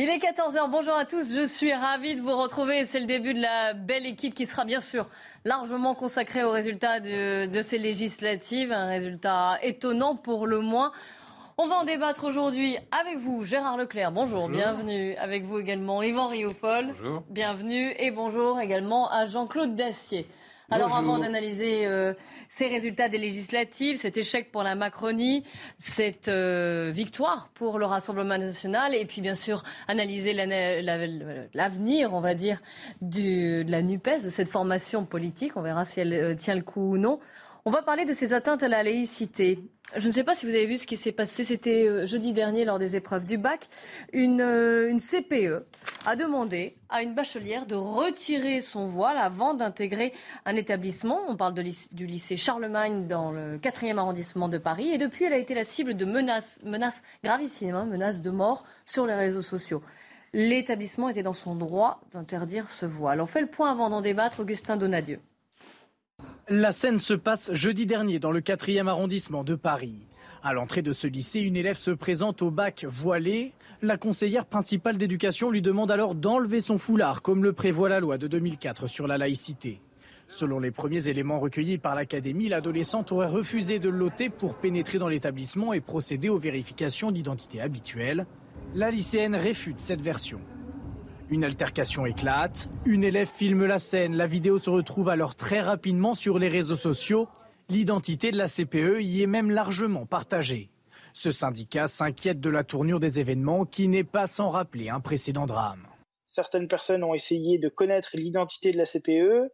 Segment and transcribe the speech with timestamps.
[0.00, 2.84] Il est 14h, bonjour à tous, je suis ravie de vous retrouver.
[2.84, 5.08] C'est le début de la belle équipe qui sera bien sûr
[5.44, 8.70] largement consacrée aux résultats de, de ces législatives.
[8.70, 10.92] Un résultat étonnant pour le moins.
[11.56, 14.12] On va en débattre aujourd'hui avec vous, Gérard Leclerc.
[14.12, 15.16] Bonjour, bienvenue.
[15.16, 16.94] Avec vous également, Yvan Riofol.
[16.96, 17.24] Bonjour.
[17.28, 17.92] Bienvenue.
[17.98, 20.28] Et bonjour également à Jean-Claude Dacier.
[20.70, 21.14] Alors Bonjour.
[21.14, 22.12] avant d'analyser euh,
[22.50, 25.42] ces résultats des législatives, cet échec pour la Macronie,
[25.78, 30.34] cette euh, victoire pour le Rassemblement national, et puis bien sûr analyser
[31.54, 32.60] l'avenir, on va dire,
[33.00, 36.62] du, de la NUPES, de cette formation politique, on verra si elle euh, tient le
[36.62, 37.18] coup ou non.
[37.64, 39.58] On va parler de ces atteintes à la laïcité.
[39.96, 42.34] Je ne sais pas si vous avez vu ce qui s'est passé, c'était euh, jeudi
[42.34, 43.68] dernier lors des épreuves du bac.
[44.12, 45.64] Une, euh, une CPE
[46.04, 50.12] a demandé à une bachelière de retirer son voile avant d'intégrer
[50.44, 51.20] un établissement.
[51.26, 54.90] On parle du lycée Charlemagne dans le 4e arrondissement de Paris.
[54.90, 58.64] Et depuis, elle a été la cible de menaces, menaces gravissimes, hein, menaces de mort
[58.84, 59.82] sur les réseaux sociaux.
[60.34, 63.22] L'établissement était dans son droit d'interdire ce voile.
[63.22, 64.40] On fait le point avant d'en débattre.
[64.40, 65.20] Augustin Donadieu.
[66.50, 70.06] La scène se passe jeudi dernier dans le 4e arrondissement de Paris.
[70.42, 73.52] À l'entrée de ce lycée, une élève se présente au bac voilée.
[73.82, 78.16] La conseillère principale d'éducation lui demande alors d'enlever son foulard, comme le prévoit la loi
[78.16, 79.82] de 2004 sur la laïcité.
[80.26, 85.08] Selon les premiers éléments recueillis par l'Académie, l'adolescente aurait refusé de l'ôter pour pénétrer dans
[85.08, 88.26] l'établissement et procéder aux vérifications d'identité habituelles.
[88.74, 90.40] La lycéenne réfute cette version.
[91.30, 96.14] Une altercation éclate, une élève filme la scène, la vidéo se retrouve alors très rapidement
[96.14, 97.28] sur les réseaux sociaux.
[97.68, 100.70] L'identité de la CPE y est même largement partagée.
[101.12, 105.44] Ce syndicat s'inquiète de la tournure des événements qui n'est pas sans rappeler un précédent
[105.44, 105.86] drame.
[106.24, 109.52] certaines personnes ont essayé de connaître l'identité de la CPE.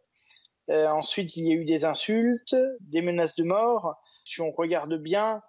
[0.69, 3.95] Euh, ensuite, il y a eu des insultes, des menaces de mort.
[4.23, 5.41] Si on regarde bien,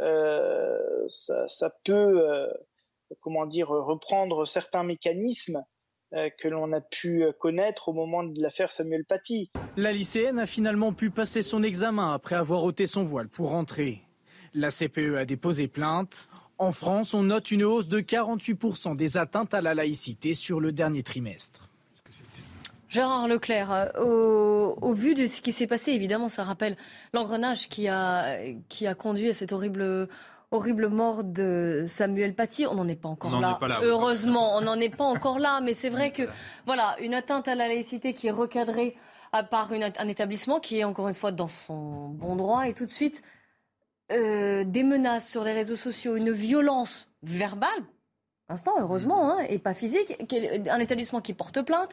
[0.00, 0.78] euh,
[1.08, 2.48] ça, peut, euh,
[3.20, 5.62] comment dire, reprendre certains mécanismes
[6.12, 9.50] que l'on a pu connaître au moment de l'affaire Samuel Paty.
[9.76, 14.02] La lycéenne a finalement pu passer son examen après avoir ôté son voile pour rentrer.
[14.54, 16.28] La CPE a déposé plainte.
[16.58, 20.70] En France, on note une hausse de 48% des atteintes à la laïcité sur le
[20.70, 21.68] dernier trimestre.
[22.88, 26.76] Gérard Leclerc, euh, au, au vu de ce qui s'est passé, évidemment, ça rappelle
[27.12, 28.38] l'engrenage qui a,
[28.68, 30.08] qui a conduit à cette horrible,
[30.54, 32.66] horrible mort de Samuel Paty.
[32.66, 33.56] On n'en est pas encore On là.
[33.60, 33.80] pas.
[33.82, 36.22] Heureusement, on n'en est pas encore là, mais c'est vrai que,
[36.66, 38.96] voilà, une atteinte à la laïcité qui est recadrée
[39.32, 42.72] à par une- un établissement qui est encore une fois dans son bon droit et
[42.74, 43.22] tout de suite
[44.12, 47.70] euh, des menaces sur les réseaux sociaux, une violence verbale,
[48.48, 50.14] instant heureusement, hein, et pas physique,
[50.70, 51.90] un établissement qui porte plainte.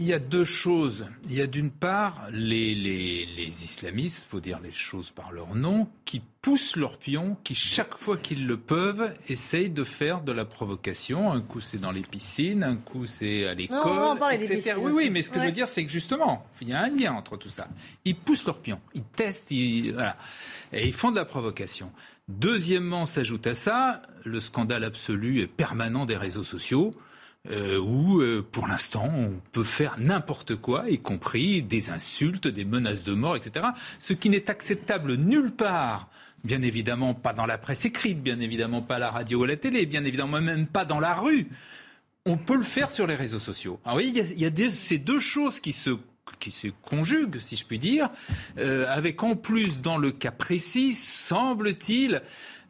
[0.00, 1.06] Il y a deux choses.
[1.26, 5.54] Il y a d'une part les, les, les islamistes, faut dire les choses par leur
[5.54, 10.32] nom, qui poussent leurs pions, qui chaque fois qu'ils le peuvent, essayent de faire de
[10.32, 11.30] la provocation.
[11.30, 14.76] Un coup c'est dans les piscines, un coup c'est à l'école, on parler des etc.
[14.80, 16.88] oui, oui, mais ce que je veux dire, c'est que justement, il y a un
[16.88, 17.68] lien entre tout ça.
[18.06, 20.16] Ils poussent leurs pions, ils testent, ils, voilà,
[20.72, 21.92] et ils font de la provocation.
[22.26, 26.94] Deuxièmement, s'ajoute à ça le scandale absolu et permanent des réseaux sociaux
[27.48, 32.66] euh, où, euh, pour l'instant, on peut faire n'importe quoi, y compris des insultes, des
[32.66, 33.68] menaces de mort, etc.
[33.98, 36.08] Ce qui n'est acceptable nulle part.
[36.44, 39.46] Bien évidemment pas dans la presse écrite, bien évidemment pas à la radio ou à
[39.46, 41.48] la télé, bien évidemment même pas dans la rue.
[42.26, 43.80] On peut le faire sur les réseaux sociaux.
[43.84, 45.96] Alors oui, il y a, il y a ces deux choses qui se
[46.38, 48.08] qui se conjuguent, si je puis dire,
[48.58, 52.22] euh, avec en plus, dans le cas précis, semble-t-il,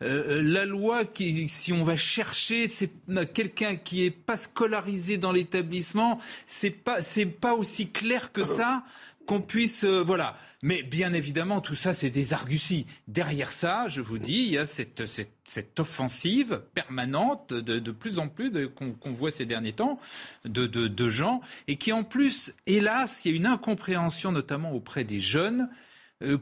[0.02, 1.02] euh, la loi
[1.48, 7.02] si on va chercher, c'est euh, quelqu'un qui est pas scolarisé dans l'établissement, c'est pas,
[7.02, 8.84] c'est pas aussi clair que ça
[9.26, 10.36] qu'on puisse, euh, voilà.
[10.62, 12.86] Mais bien évidemment, tout ça, c'est des arguties.
[13.06, 18.18] Derrière ça, je vous dis, il y a cette, cette, cette offensive permanente de, plus
[18.18, 20.00] en plus qu'on voit ces derniers temps
[20.44, 24.72] de, de, de gens et qui en plus, hélas, il y a une incompréhension notamment
[24.72, 25.74] auprès des jeunes euh,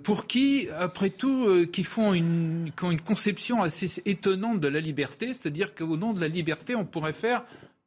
[0.02, 5.74] pour qui, après tout, euh, qui ont une conception assez étonnante de la liberté, c'est-à-dire
[5.74, 7.44] qu'au nom de la liberté, on pourrait faire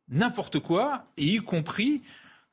[0.09, 2.01] n'importe quoi, et y compris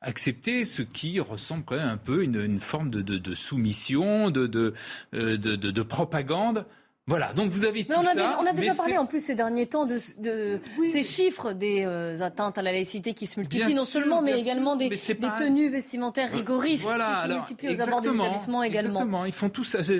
[0.01, 4.73] accepter ce qui ressemble quand même un peu une, une forme de, soumission, de,
[5.13, 6.65] euh, de, de- de propagande.
[7.09, 8.13] Voilà, donc vous avez tout on a ça.
[8.13, 11.53] Déjà, on a déjà mais parlé en plus ces derniers temps de, de ces chiffres
[11.53, 14.79] des euh, atteintes à la laïcité qui se multiplient, Bien non sûr, seulement, mais également
[14.79, 18.63] sûr, des, mais tenues vestimentaires rigoristes Voilà, qui se alors, multiplient aux abords des établissements
[18.63, 18.89] également.
[18.99, 19.81] Exactement, ils font tout ça.
[19.83, 19.99] C'est-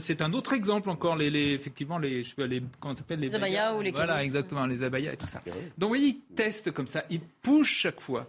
[0.00, 3.00] c'est un autre exemple encore, les, les- effectivement, les, je sais pas, les, comment ça
[3.00, 5.40] s'appelle Les abayas ou les Voilà, exactement, les abayas et tout ça.
[5.44, 8.26] Donc, vous voyez, ils testent comme ça, ils poussent chaque fois.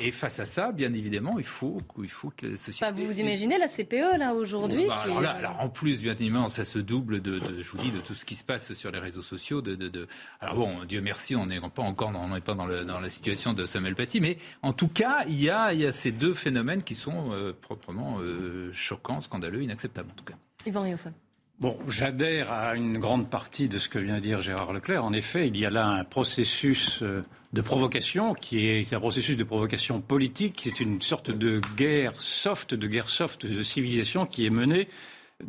[0.00, 2.86] Et face à ça, bien évidemment, il faut, il faut que la société...
[2.86, 5.68] Bah, vous vous imaginez la CPE là aujourd'hui Bah, qui alors, est- là, alors, en
[5.68, 8.36] plus, bien évidemment, ça se double de, de- je vous dis, de tout ce qui
[8.36, 9.60] se passe sur les réseaux sociaux.
[9.62, 10.06] De, de- de-
[10.40, 13.00] Alors bon, Dieu merci, on n'est pas encore dans, on n'est pas dans, le- dans
[13.00, 15.92] la situation de Samuel Paty, mais en tout cas, il y a, il y a
[15.92, 20.34] ces deux phénomènes qui sont euh, proprement euh, choquants, scandaleux, inacceptables en tout cas.
[20.66, 20.86] Yvan.
[21.58, 25.04] Bon, j'adhère à une grande partie de ce que vient de dire Gérard Leclerc.
[25.04, 27.20] En effet, il y a là un processus euh,
[27.52, 30.62] de provocation qui est un processus de provocation politique.
[30.64, 34.88] C'est une sorte de guerre soft, de guerre soft de civilisation qui est menée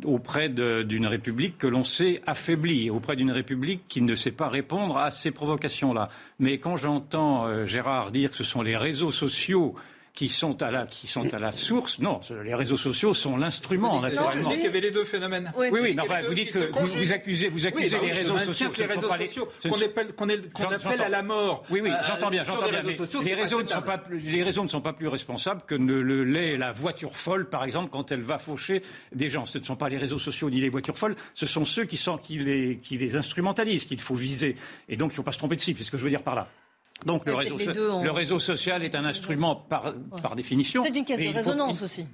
[0.04, 4.98] auprès d'une république que l'on sait affaiblie, auprès d'une république qui ne sait pas répondre
[4.98, 6.08] à ces provocations-là.
[6.38, 9.74] Mais quand j'entends euh, Gérard dire que ce sont les réseaux sociaux
[10.14, 14.00] qui sont à la, qui sont à la source, non, les réseaux sociaux sont l'instrument,
[14.00, 14.50] naturellement.
[14.50, 15.50] qu'il y avait les deux phénomènes.
[15.56, 15.68] Oui.
[15.72, 18.70] Oui, deux vous dites que vous, vous accusez, vous accusez Oui, bah les réseaux sociaux.
[18.70, 21.64] que les réseaux sociaux qu'on appelle, qu'on à la mort.
[21.70, 22.80] Oui, oui, euh, j'entends bien, j'entends les bien.
[22.80, 25.08] réseaux mais sociaux, les, réseaux ne sont pas plus, les réseaux ne sont pas plus
[25.08, 28.82] responsables que ne le l'est la voiture folle, par exemple, quand elle va faucher
[29.14, 29.46] des gens.
[29.46, 31.96] Ce ne sont pas les réseaux sociaux ni les voitures folles, ce sont ceux qui,
[31.96, 34.56] sont, qui, les, qui les instrumentalisent qu'il faut viser.
[34.90, 36.10] Et donc, il ne faut pas se tromper de cible, c'est ce que je veux
[36.10, 36.48] dire par là.
[37.06, 40.34] Donc, le réseau, les so- deux ont- le réseau social est un instrument par, par
[40.36, 40.82] définition.
[40.84, 42.06] C'est une caisse de faut- résonance aussi.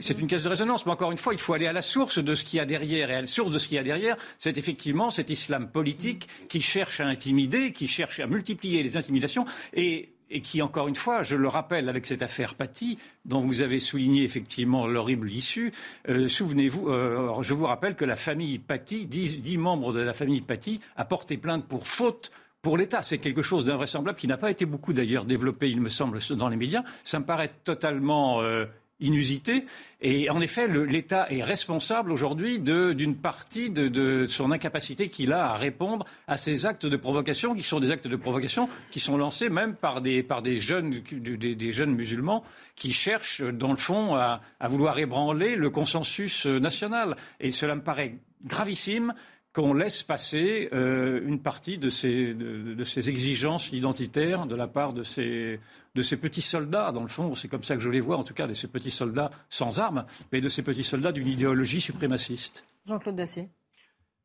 [0.00, 2.18] c'est une caisse de résonance, mais encore une fois, il faut aller à la source
[2.22, 3.10] de ce qu'il y a derrière.
[3.10, 6.28] Et à la source de ce qu'il y a derrière, c'est effectivement cet islam politique
[6.48, 10.94] qui cherche à intimider, qui cherche à multiplier les intimidations et, et qui, encore une
[10.96, 15.72] fois, je le rappelle avec cette affaire Paty, dont vous avez souligné effectivement l'horrible issue,
[16.08, 20.12] euh, souvenez-vous, euh, je vous rappelle que la famille Paty, dix, dix membres de la
[20.12, 22.30] famille Paty, a porté plainte pour faute
[22.64, 23.02] pour l'État.
[23.02, 26.48] C'est quelque chose d'invraisemblable qui n'a pas été beaucoup d'ailleurs développé, il me semble, dans
[26.48, 26.82] les médias.
[27.04, 28.64] Ça me paraît totalement euh,
[29.00, 29.66] inusité.
[30.00, 35.52] Et en effet, l'État est responsable aujourd'hui d'une partie de, son incapacité qu'il a à
[35.52, 39.50] répondre à ces actes de provocation, qui sont des actes de provocation qui sont lancés
[39.50, 42.44] même par des jeunes musulmans
[42.76, 47.14] qui cherchent, dans le fond, à, à vouloir ébranler le consensus euh, national.
[47.40, 49.14] Et cela me paraît gravissime
[49.54, 54.66] qu'on laisse passer euh, une partie de ces, de, de ces exigences identitaires de la
[54.66, 55.60] part de ces,
[55.94, 58.24] de ces petits soldats, dans le fond, c'est comme ça que je les vois, en
[58.24, 61.80] tout cas, de ces petits soldats sans armes, mais de ces petits soldats d'une idéologie
[61.80, 62.64] suprémaciste.
[62.84, 63.48] Jean-Claude Dacier.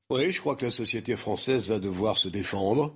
[0.09, 2.95] Oui, je crois que la société française va devoir se défendre.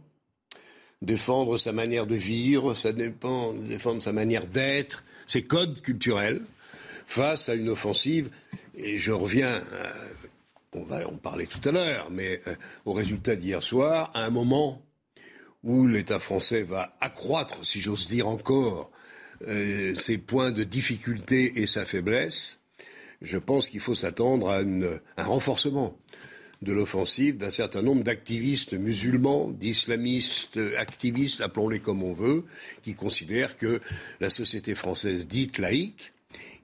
[1.04, 6.42] Défendre sa manière de vivre, ça dépend, défendre sa manière d'être, ses codes culturels,
[7.06, 8.32] face à une offensive.
[8.76, 9.94] Et je reviens, à-
[10.76, 12.56] on va en parler tout à l'heure, mais euh,
[12.86, 14.86] au résultat d'hier soir, à un moment
[15.64, 18.92] où l'État français va accroître, si j'ose dire encore,
[19.48, 22.62] euh, ses points de difficulté et sa faiblesse,
[23.22, 25.98] je pense qu'il faut s'attendre à un renforcement
[26.64, 32.46] de l'offensive d'un certain nombre d'activistes musulmans, d'islamistes activistes, appelons-les comme on veut,
[32.82, 33.82] qui considèrent que
[34.20, 36.13] la société française dite laïque,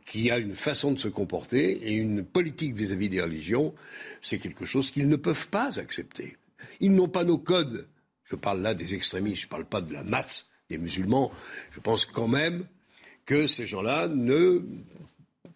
[0.09, 3.75] qui a une façon de se comporter et une politique vis-à-vis des religions,
[4.23, 6.35] c'est quelque chose qu'ils ne peuvent pas accepter.
[6.79, 7.87] Ils n'ont pas nos codes.
[8.25, 11.31] Je parle là des extrémistes, je ne parle pas de la masse des musulmans.
[11.69, 12.65] Je pense quand même
[13.27, 14.63] que ces gens-là ne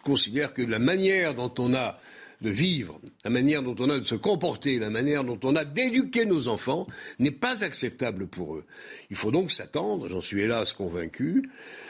[0.03, 1.99] considèrent que la manière dont on a
[2.43, 5.63] de vivre, la manière dont on a de se comporter, la manière dont on a
[5.63, 6.85] d'éduquer nos enfants
[7.17, 8.65] n'est pas acceptable pour eux.
[9.09, 11.49] Il faut donc s'attendre, j'en suis hélas convaincu,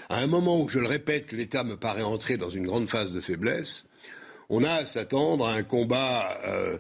[0.10, 3.14] à un moment où, je le répète, l'État me paraît entrer dans une grande phase
[3.14, 3.86] de faiblesse,
[4.50, 6.78] on a à s'attendre à un combat euh,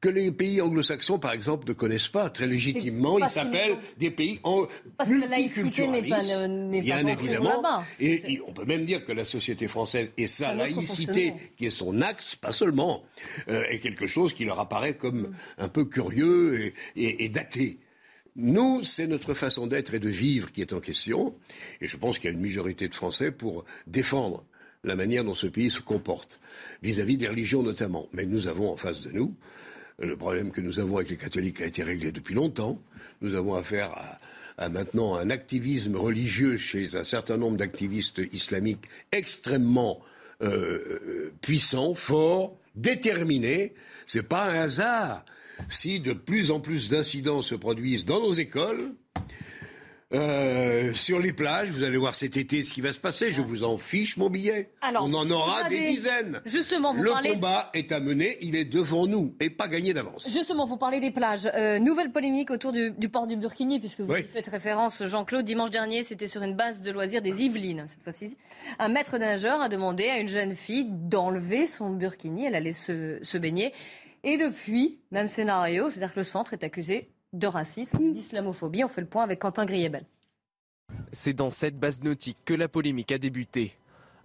[0.00, 3.18] que les pays anglo-saxons, par exemple, ne connaissent pas très légitimement.
[3.18, 4.66] Ils s'appellent des pays en
[4.96, 6.48] Parce que la laïcité n'est pas- pas
[6.80, 7.62] bien évidemment.
[8.00, 12.00] Et, on peut même dire que la société française et sa laïcité, qui est son
[12.00, 13.02] axe, pas seulement,
[13.48, 17.78] euh, est quelque chose qui leur apparaît comme un peu curieux et, et- et daté.
[18.36, 21.34] Nous, c'est notre façon d'être et de vivre qui est en question.
[21.82, 24.44] Et je pense qu'il y a une majorité de Français pour défendre
[24.82, 26.40] la manière dont ce pays se comporte,
[26.82, 28.08] vis-à-vis des religions notamment.
[28.14, 29.34] Mais nous avons en face de nous
[30.00, 32.80] le problème que nous avons avec les catholiques a été réglé depuis longtemps.
[33.20, 34.18] Nous avons affaire à,
[34.60, 40.00] à maintenant un activisme religieux chez un certain nombre d'activistes islamiques extrêmement
[40.42, 43.74] euh, euh, puissants, forts, déterminés.
[44.06, 45.24] C'est pas un hasard
[45.68, 48.92] si de plus en plus d'incidents se produisent dans nos écoles,
[50.12, 53.30] Euh, sur les plages, vous allez voir cet été ce qui va se passer.
[53.30, 54.70] Je vous en fiche mon billet.
[54.82, 56.40] Alors, On en aura des dizaines.
[56.46, 59.94] Justement, vous Le parlez- combat est à mener, il est devant nous et pas gagné
[59.94, 60.28] d'avance.
[60.28, 61.48] Justement, vous parlez des plages.
[61.54, 64.22] Euh, nouvelle polémique autour du, du port du Burkini, puisque vous Oui.
[64.22, 65.44] y faites référence, Jean-Claude.
[65.44, 68.36] Dimanche dernier, c'était sur une base de loisirs des Yvelines, cette fois-ci.
[68.80, 72.46] Un maître nageur a demandé à une jeune fille d'enlever son Burkini.
[72.46, 73.72] Elle allait se, se baigner.
[74.24, 78.84] Et depuis, même scénario, c'est-à-dire que le centre est accusé de racisme, d'islamophobie.
[78.84, 80.04] On fait le point avec Quentin Griebel.
[81.12, 83.76] C'est dans cette base nautique que la polémique a débuté.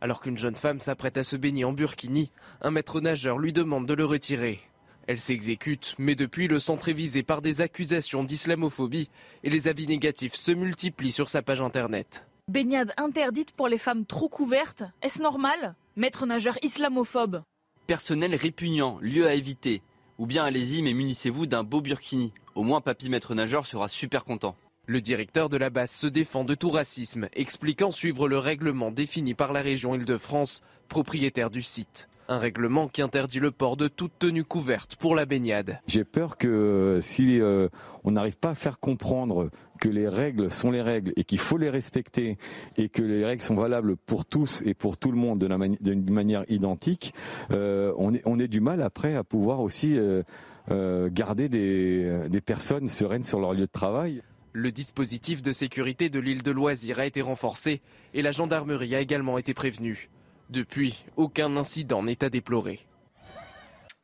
[0.02, 2.32] Alors qu'une jeune femme s'apprête à se baigner en burkini,
[2.62, 4.60] un maître nageur lui demande de le retirer.
[5.08, 9.10] Elle s'exécute, mais depuis le centre est visé par des accusations d'islamophobie
[9.44, 12.26] et les avis négatifs se multiplient sur sa page internet.
[12.48, 14.84] Baignade interdite pour les femmes trop couvertes.
[15.02, 15.76] Est-ce normal?
[15.96, 17.44] Maître nageur islamophobe.
[17.88, 19.82] Personnel répugnant, lieu à éviter.
[20.18, 22.32] Ou bien allez-y, mais munissez-vous d'un beau burkini.
[22.56, 24.56] Au moins, papy maître nageur sera super content.
[24.88, 29.34] Le directeur de la base se défend de tout racisme, expliquant suivre le règlement défini
[29.34, 32.08] par la région Île-de-France, propriétaire du site.
[32.28, 35.80] Un règlement qui interdit le port de toute tenue couverte pour la baignade.
[35.86, 37.70] J'ai peur que euh, si euh,
[38.04, 41.58] on n'arrive pas à faire comprendre que les règles sont les règles et qu'il faut
[41.60, 42.40] les respecter
[42.78, 46.10] et que les règles sont valables pour tous et pour tout le monde mani- d'une
[46.10, 47.14] manière identique,
[47.52, 52.42] euh, on, est, on est du mal après à pouvoir aussi euh, garder des, des
[52.42, 54.24] personnes sereines sur leur lieu de travail.
[54.54, 57.82] Le dispositif de sécurité de l'île de Loisirs a été renforcé
[58.16, 60.10] et la gendarmerie a également été prévenue.
[60.50, 62.86] Depuis, aucun incident n'est à déplorer.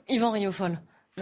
[0.09, 0.79] Yvan Riofol.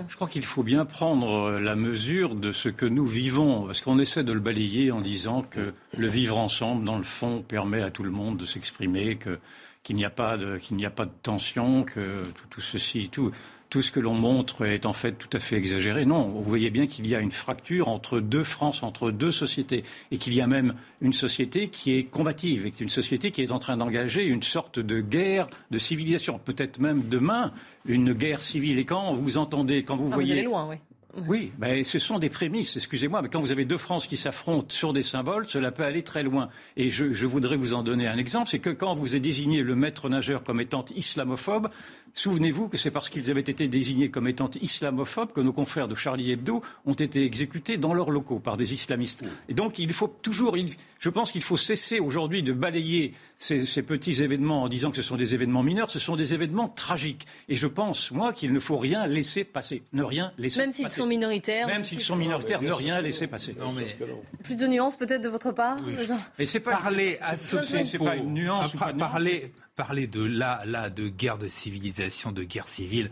[0.07, 3.99] Je crois qu'il faut bien prendre la mesure de ce que nous vivons, parce qu'on
[3.99, 7.89] essaie de le balayer en disant que le vivre ensemble, dans le fond, permet à
[7.89, 9.39] tout le monde de s'exprimer, que
[9.81, 13.09] qu'il n'y a pas de qu'il n'y a pas de tension, que tout, tout ceci,
[13.11, 13.31] tout
[13.69, 16.05] tout ce que l'on montre est en fait tout à fait exagéré.
[16.05, 19.83] Non, vous voyez bien qu'il y a une fracture entre deux France, entre deux sociétés,
[20.11, 23.51] et qu'il y a même une société qui est combative, et une société qui est
[23.51, 27.51] en train d'engager une sorte de guerre de civilisation, peut-être même demain
[27.85, 28.79] une guerre civile.
[28.79, 30.77] Et quand vous entendez, quand vous Ah, voyez vous allez loin, oui.
[31.27, 34.67] oui, ben, ce sont des prémices, excusez-moi, mais quand vous avez deux France qui s'affrontent
[34.69, 36.49] sur des symboles, cela peut aller très loin.
[36.77, 39.63] Et je, je voudrais vous en donner un exemple, c'est que quand vous avez désigné
[39.63, 41.69] le maître nageur comme étant islamophobe,
[42.13, 45.95] souvenez-vous que c'est parce qu'ils avaient été désignés comme étant islamophobes que nos confrères de
[45.95, 49.23] Charlie Hebdo ont été exécutés dans leurs locaux par des islamistes.
[49.47, 53.65] Et donc il faut toujours, il- je pense qu'il faut cesser aujourd'hui de balayer ces,
[53.65, 56.67] ces petits événements en disant que ce sont des événements mineurs, ce sont des événements
[56.67, 57.25] tragiques.
[57.47, 60.83] Et je pense, moi, qu'il ne faut rien laisser passer, ne rien laisser Même s'ils
[60.83, 60.97] passer.
[60.97, 61.67] sont minoritaires.
[61.67, 63.55] Même s'ils sont minoritaires, ne rien laisser passer.
[63.57, 63.97] Non, mais
[64.43, 65.77] Plus de nuances peut-être de votre part
[66.37, 69.09] Et c'est pas parler à ce c'est- pas une nuance ou Après, pas de nuance.
[69.11, 73.09] parler, parler de là, là, de guerre de civilisation, de guerre civile.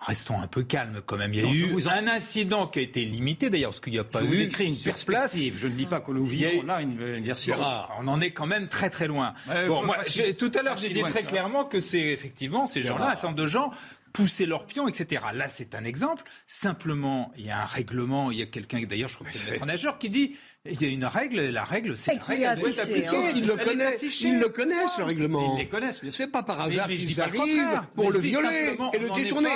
[0.00, 1.32] Restons un peu calmes quand même.
[1.32, 3.92] Il y a Non, eu en- un incident qui a été limité d'ailleurs, parce qu'il
[3.92, 5.36] n'y a pas Je eu une sur place.
[5.36, 7.54] Je ne dis pas que nous vivons là une, une guerre civile.
[7.54, 9.32] Gérard, on en est quand même très très loin.
[9.68, 9.98] Bon, moi,
[10.38, 13.28] tout à l'heure, pas j'ai dit très clairement que c'est effectivement ces gens-là, un certain
[13.28, 13.70] nombre de gens
[14.12, 15.22] pousser leurs pions, etc.
[15.34, 16.22] Là, c'est un exemple.
[16.46, 18.30] Simplement, il y a un règlement.
[18.30, 20.80] Il y a quelqu'un, d'ailleurs, je crois que c'est le maître nageur qui dit il
[20.80, 21.40] y a une règle.
[21.40, 22.20] et La règle, c'est la
[22.54, 22.66] règle.
[22.80, 23.32] affichée, hein.
[23.32, 25.54] Qu'ils le connaissent, ils le connaissent le règlement.
[25.56, 26.24] Ils les connaissent, bien sûr.
[26.26, 29.50] C'est pas par hasard qu'ils le arrivent pour Mais le violer et le détourner.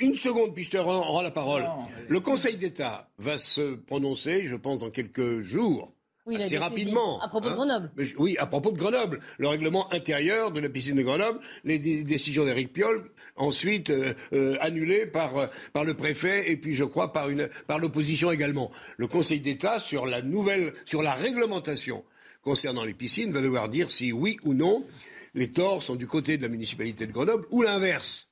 [0.00, 1.62] Une seconde, puis je te rends, rends la parole.
[1.62, 5.92] Non, le Conseil d'État va se prononcer, je pense, dans quelques jours.
[6.26, 7.18] Oui, il a assez rapidement.
[7.20, 7.56] À propos de hein.
[7.56, 7.90] Grenoble.
[7.96, 9.20] Mais je- Oui, à propos de Grenoble.
[9.38, 13.10] Le règlement intérieur de la piscine de Grenoble, les dé- décisions d'Éric Piolle,
[13.40, 17.48] ensuite euh, euh, annulées par, euh, par le préfet et puis je crois par, une,
[17.66, 18.70] par l'opposition également.
[18.96, 22.04] Le Conseil d'État, sur la nouvelle, sur la réglementation
[22.42, 24.86] concernant les piscines, va devoir dire si oui ou non
[25.34, 28.30] les torts sont du côté de la municipalité de Grenoble ou l'inverse.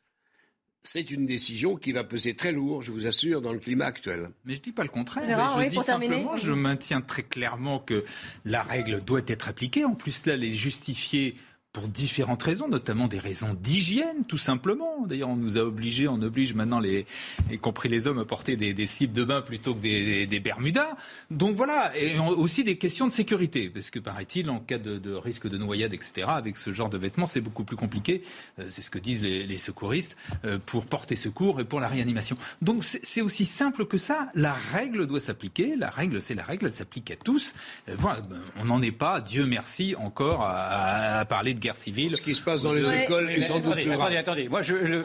[0.83, 4.31] C'est une décision qui va peser très lourd, je vous assure, dans le climat actuel.
[4.45, 5.25] Mais je dis pas le contraire.
[5.25, 6.15] Gérard, je oui, dis pour terminer.
[6.15, 8.05] simplement, je maintiens très clairement que
[8.45, 9.85] la règle doit être appliquée.
[9.85, 11.37] En plus, là, elle est justifiée
[11.79, 15.07] pour différentes raisons, notamment des raisons d'hygiène, tout simplement.
[15.07, 17.07] D'ailleurs, on nous a obligés, on oblige maintenant les,
[17.53, 20.97] y compris les hommes, à porter des, slips de bain plutôt que des, bermudas.
[21.31, 25.49] Donc voilà, et aussi des questions de sécurité, parce que paraît-il, en cas de, risque
[25.49, 28.23] de noyade, etc., avec ce genre de vêtements, c'est beaucoup plus compliqué.
[28.59, 32.37] Euh, c'est ce que disent les, secouristes euh, pour porter secours et pour la réanimation.
[32.61, 34.31] Donc c'est aussi simple que ça.
[34.35, 35.77] La règle doit s'appliquer.
[35.77, 37.55] La règle, c'est la règle, elle s'applique à tous.
[37.89, 41.61] Euh, voilà, ben, on n'en est pas, Dieu merci, encore à, à- à parler de
[41.61, 42.17] guerre civile.
[42.17, 43.05] Ce qui se passe dans les Ouais.
[43.05, 44.01] écoles est sans doute attendez, plus grave.
[44.01, 44.49] attendez, attendez.
[44.49, 45.05] Moi, je, le-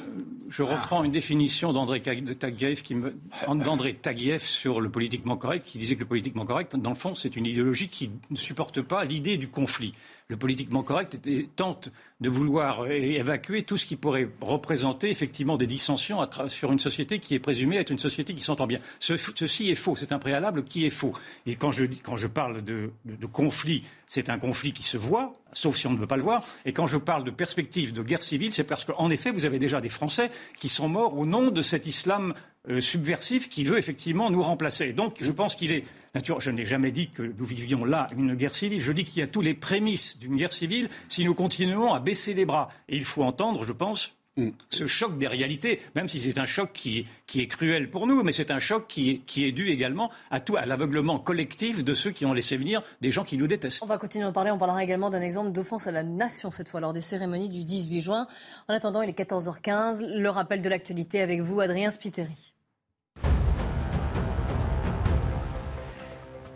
[0.50, 3.13] je reprends une définition d'André Tag- Taguieff qui me,
[3.48, 7.15] d'André Taguieff sur le politiquement correct, qui disait que le politiquement correct, dans le fond,
[7.15, 9.93] c'est une idéologie qui ne supporte pas l'idée du conflit.
[10.29, 11.20] le politiquement correct
[11.58, 11.91] tente
[12.24, 17.36] de vouloir évacuer tout ce qui pourrait représenter effectivement des dissensions sur une société qui
[17.36, 18.80] est présumée être une société qui s'entend bien.
[19.00, 21.12] ceci est faux, c'est un préalable qui est faux.
[21.46, 25.34] Et quand je, quand je parle de, de conflit, c'est un conflit qui se voit,
[25.51, 26.46] sauf si on ne veut pas le voir.
[26.65, 29.60] Et quand je parle de perspective de guerre civile, c'est parce qu'en effet, vous avez
[29.60, 32.34] déjà des Français qui sont morts au nom de cet islam
[32.70, 34.93] euh, subversif qui veut effectivement nous remplacer.
[34.93, 35.84] Donc je pense qu'il est
[36.15, 38.82] je n'ai jamais dit que nous vivions là une guerre civile.
[38.82, 42.00] Je dis qu'il y a tous les prémices d'une guerre civile si nous continuons à
[42.00, 42.70] baisser les bras.
[42.88, 44.50] Et il faut entendre, je pense, mm.
[44.70, 48.32] ce choc des réalités, même si c'est un choc qui est, cruel pour nous, mais
[48.32, 52.27] c'est un choc qui est, dû également à tout, à l'aveuglement collectif de ceux qui
[52.27, 53.82] ont laissé venir des gens qui nous détestent.
[53.82, 54.51] On va continuer à en parler.
[54.51, 57.63] On parlera également d'un exemple d'offense à la nation, cette fois, lors des cérémonies du
[57.63, 58.27] 18 juin.
[58.67, 60.05] En attendant, il est 14h15.
[60.05, 62.52] Le rappel de l'actualité avec vous, Adrien Spiteri.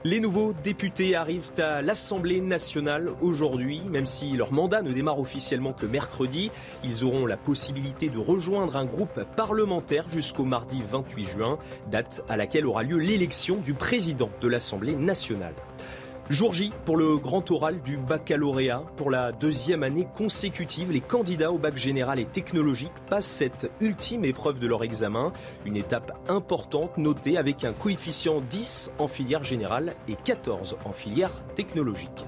[0.09, 5.73] Les nouveaux députés arrivent à l'Assemblée nationale aujourd'hui, même si leur mandat ne démarre officiellement
[5.73, 6.49] que mercredi.
[6.85, 11.59] Ils auront la possibilité de rejoindre un groupe parlementaire jusqu'au mardi 28 juin,
[11.91, 15.55] date à laquelle aura lieu l'élection du président de l'Assemblée nationale.
[16.29, 18.83] Jour J pour le grand oral du baccalauréat.
[18.97, 24.25] Pour la deuxième année consécutive, les candidats au bac général et technologique passent cette ultime
[24.25, 25.31] épreuve de leur examen.
[25.65, 31.31] Une étape importante notée avec un coefficient 10 en filière générale et 14 en filière
[31.55, 32.25] technologique.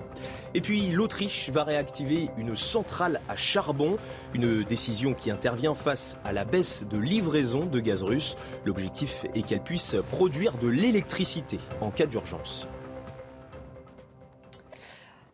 [0.53, 3.97] Et puis l'Autriche va réactiver une centrale à charbon,
[4.33, 8.37] une décision qui intervient face à la baisse de livraison de gaz russe.
[8.63, 12.69] L'objectif est qu'elle puisse produire de l'électricité en cas d'urgence.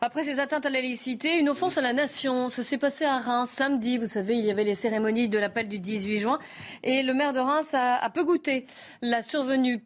[0.05, 2.47] Après ces atteintes à la laïcité, une offense à la nation.
[2.49, 3.97] Ça s'est passé à Reims samedi.
[3.97, 6.37] Vous savez, il y avait les cérémonies de l'appel du 18 juin.
[6.83, 8.67] Et le maire de Reims a, peu goûté
[9.01, 9.81] la survenue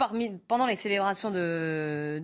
[0.46, 2.22] pendant les célébrations de,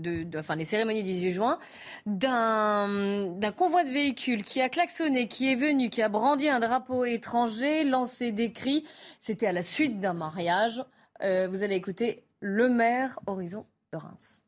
[0.65, 1.57] cérémonies du 18 juin
[2.05, 7.05] d'un convoi de véhicules qui a klaxonné, qui est venu, qui a brandi un drapeau
[7.05, 8.85] étranger, lancé des cris.
[9.21, 10.83] C'était à la suite d'un mariage.
[11.23, 14.44] Euh, vous allez écouter le maire Horizon de Reims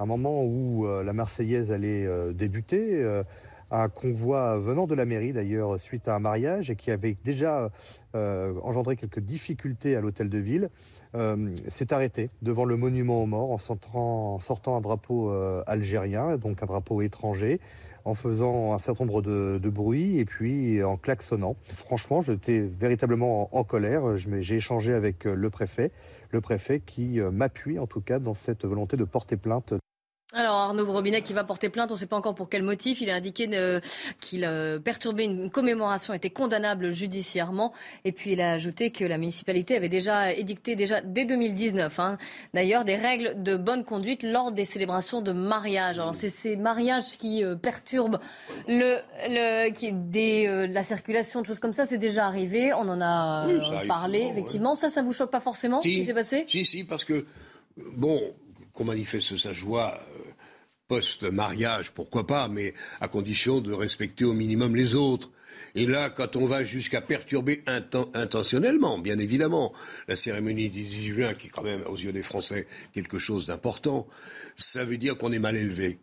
[0.00, 3.22] un moment où euh, la Marseillaise allait euh, débuter, euh,
[3.70, 7.70] un convoi venant de la mairie d'ailleurs suite à un mariage et qui avait déjà
[8.12, 10.70] engendré quelques difficultés à l'hôtel de ville,
[11.68, 14.40] s'est arrêté devant le monument aux morts en sortant,
[14.76, 15.30] un drapeau
[15.68, 17.60] algérien, donc un drapeau étranger,
[18.04, 21.54] en faisant un certain nombre de, bruits et puis en klaxonnant.
[21.72, 24.16] Franchement, j'étais véritablement en, colère.
[24.16, 25.92] J'ai échangé avec le préfet,
[26.32, 29.74] le préfet qui m'appuie en tout cas dans cette volonté de porter plainte.
[30.32, 33.00] Alors Arnaud Robinet qui va porter plainte, on ne sait pas encore pour quel motif.
[33.00, 33.80] Il a indiqué euh,
[34.20, 37.72] qu'il euh, perturbait une commémoration était condamnable judiciairement.
[38.04, 42.16] Et puis il a ajouté que la municipalité avait déjà édicté déjà dès 2019, hein,
[42.54, 45.98] d'ailleurs, des règles de bonne conduite lors des célébrations de mariage.
[45.98, 48.20] Alors c'est ces mariages qui euh, perturbent
[48.68, 52.72] le, le qui, des, la circulation, de choses comme ça, c'est déjà arrivé.
[52.74, 53.48] On en a
[53.88, 54.76] parlé, effectivement.
[54.76, 56.44] Ça, ça vous choque pas forcément si, ce qui s'est passé?
[56.46, 57.26] Si, si, parce que
[57.96, 58.20] bon,
[58.72, 60.00] qu'on manifeste sa joie
[60.90, 65.30] post-mariage, pourquoi pas, mais à condition de respecter au minimum les autres.
[65.74, 67.62] Et là, quand on va jusqu'à perturber
[68.14, 69.72] intentionnellement, bien évidemment,
[70.08, 73.46] la cérémonie du 18 juin, qui est quand même, aux yeux des Français, quelque chose
[73.46, 74.06] d'important,
[74.56, 75.98] ça veut dire qu'on est mal élevé.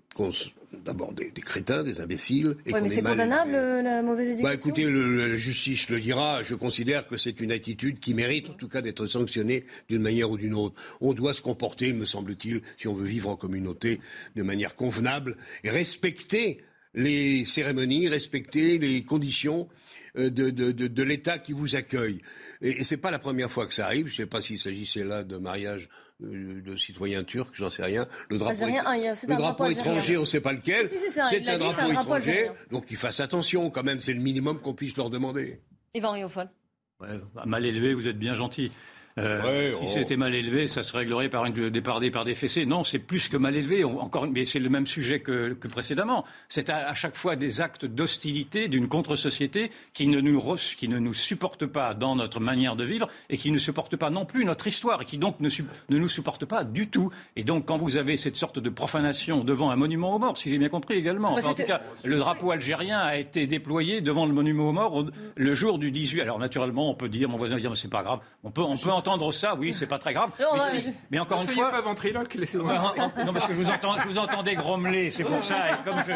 [0.84, 2.58] D'abord des, crétins, des imbéciles.
[2.66, 6.42] Et mais c'est condamnable, la mauvaise éducation bah, Écoutez, la justice le dira.
[6.44, 10.32] Je considère que c'est une attitude qui mérite, en tout cas, d'être sanctionnée d'une manière
[10.32, 10.76] ou d'une autre.
[11.02, 14.02] On doit se comporter, me semble-t-il, si on veut vivre en communauté,
[14.36, 16.62] de manière convenable et respecter
[16.94, 19.68] les cérémonies, respecter les conditions
[20.18, 22.22] euh, de, de, de, de l'État qui vous accueille.
[22.62, 24.08] Et, et c'est pas la première fois que ça arrive.
[24.08, 25.90] Je ne sais pas s'il s'agissait là de mariage
[26.24, 28.08] euh, de citoyens turcs, j'en sais rien.
[28.30, 30.90] Le drapeau, le drapeau, étranger, on ne sait pas lequel.
[30.90, 34.00] c'est un, drapeau étranger, donc qu'ils fassent attention quand même.
[34.00, 35.62] C'est le minimum qu'on puisse leur demander.
[35.94, 36.50] Yvan Riofol.
[37.00, 38.72] Ouais, mal élevé, vous êtes bien gentil.
[39.18, 39.88] Euh, si oh.
[39.88, 42.66] c'était mal élevé, ça se réglerait par, une, par, des, par des fessées.
[42.66, 43.84] Non, c'est plus que mal élevé.
[43.84, 46.24] encore, mais c'est le même sujet que, que précédemment.
[46.50, 51.14] C'est à, chaque fois des actes d'hostilité d'une contre-société qui, ne nous, qui ne nous
[51.14, 54.68] supporte pas dans notre manière de vivre et qui ne supporte pas non plus notre
[54.68, 55.50] histoire et qui donc ne,
[55.90, 57.10] ne nous supporte pas du tout.
[57.36, 60.52] Et donc, quand vous avez cette sorte de profanation devant un monument aux morts, si
[60.52, 64.28] j'ai bien compris également, bah, en tout cas, le drapeau algérien a été déployé devant
[64.28, 66.22] le monument aux morts le jour du 18.
[66.22, 68.20] Alors, naturellement, on peut dire, mon voisin va dire, mais c'est pas grave.
[68.44, 70.32] On peut, on peut entendre entendre ça, oui, c'est pas très grave.
[71.12, 71.72] mais, encore une fois.
[71.72, 72.94] pas ventriloque, laissez-moi.
[73.26, 75.72] Non, parce que je vous, entends, je vous entendais grommeler, c'est pour ça.
[75.72, 76.14] Et comme je,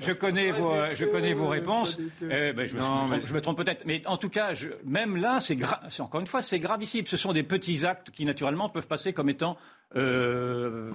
[0.00, 3.84] je, connais, vos, je connais vos réponses, eh ben, je, me, je me trompe peut-être.
[3.86, 4.52] Mais en tout cas,
[4.84, 7.06] même là, c'est encore une fois, c'est gravissime.
[7.06, 9.56] Ce sont des petits actes qui, naturellement, peuvent passer comme étant
[9.96, 10.90] euh,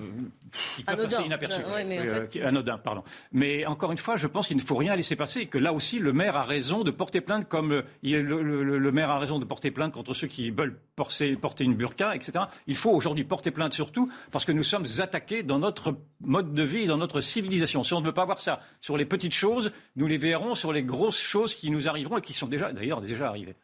[0.75, 1.09] qui peut Anodin.
[1.09, 1.61] passer inaperçu.
[1.73, 3.03] Ouais, mais en Euh, fait- anodin, pardon.
[3.31, 5.73] Mais encore une fois, je pense qu'il ne faut rien laisser passer et que là
[5.73, 9.11] aussi, le maire a raison de porter plainte comme euh, il- le, le- le maire
[9.11, 12.45] a raison de porter plainte contre ceux qui veulent porter, porter une burqa, etc.
[12.67, 16.63] Il faut aujourd'hui porter plainte surtout parce que nous sommes attaqués dans notre mode de
[16.63, 17.83] vie, dans notre civilisation.
[17.83, 20.73] Si on ne veut pas voir ça sur les petites choses, nous les verrons sur
[20.73, 23.55] les grosses choses qui nous arriveront et qui sont déjà, d'ailleurs, déjà arrivées.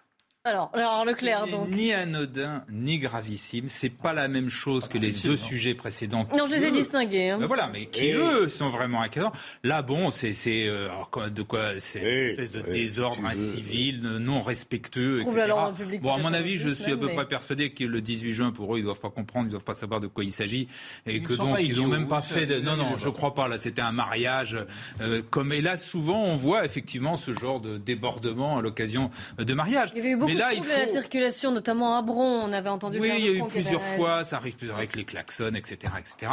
[0.46, 1.70] Alors, alors Leclerc, donc.
[1.70, 3.68] Ni anodin, ni gravissime.
[3.68, 6.28] C'est pas la même chose que les deux sujets précédents.
[6.38, 7.32] Non, je les ai Eux, distingués.
[7.32, 7.40] hein.
[7.40, 9.34] Ben voilà, mais qui eux sont vraiment inquiétants.
[9.64, 10.88] Là, bon, c'est c'est euh,
[11.34, 12.08] de quoi C'est une
[12.40, 15.44] espèce de désordre incivil, non respectueux, Trouble etc.
[15.44, 18.02] à l'ordre public, Bon, à mon avis, je suis à peu près persuadé que le
[18.02, 20.32] 18 juin, pour eux, ils doivent pas comprendre, ils doivent pas savoir de quoi il
[20.32, 20.68] s'agit,
[21.08, 22.46] et Ils que donc ils ont même pas fait.
[22.46, 22.60] De...
[22.60, 23.48] Non, non, je crois pas.
[23.48, 24.56] Là, c'était un mariage.
[25.02, 29.54] euh, comme et là, souvent, on voit effectivement ce genre de débordement à l'occasion de
[29.56, 29.90] mariage.
[29.96, 30.92] Il y avait eu beaucoup mais là, il à la faut.
[30.94, 32.42] circulation, notamment à Bron.
[32.44, 33.00] On avait entendu.
[33.00, 35.04] Oui, il y a eu Bron qui avait plusieurs fois, ça arrive plusieurs avec les
[35.06, 36.32] klaxons, etc., etc.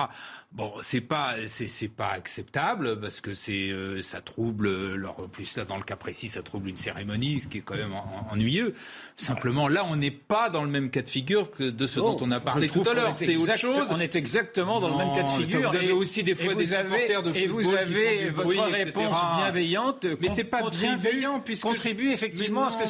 [0.53, 5.57] Bon, c'est pas, c'est, c'est pas acceptable parce que c'est, euh, ça trouble, leur, plus
[5.57, 8.05] là dans le cas précis, ça trouble une cérémonie, ce qui est quand même en-
[8.31, 8.75] en- ennuyeux.
[9.17, 12.13] Simplement, là, on n'est pas dans le même cas de figure que de ce Non,
[12.15, 13.15] dont on a parlé tout à l'heure.
[13.21, 13.87] est C'est autre chose.
[13.91, 15.71] On est exactement dans le même cas de figure.
[15.71, 17.71] Vous avez Et- aussi des et fois vous des avez- supporters de Et football vous
[17.71, 18.83] qui avez font du votre bruit, etc.
[18.85, 20.07] réponse bienveillante.
[20.21, 22.83] Mais c'est pas bienveillant puisque contribue effectivement à ce que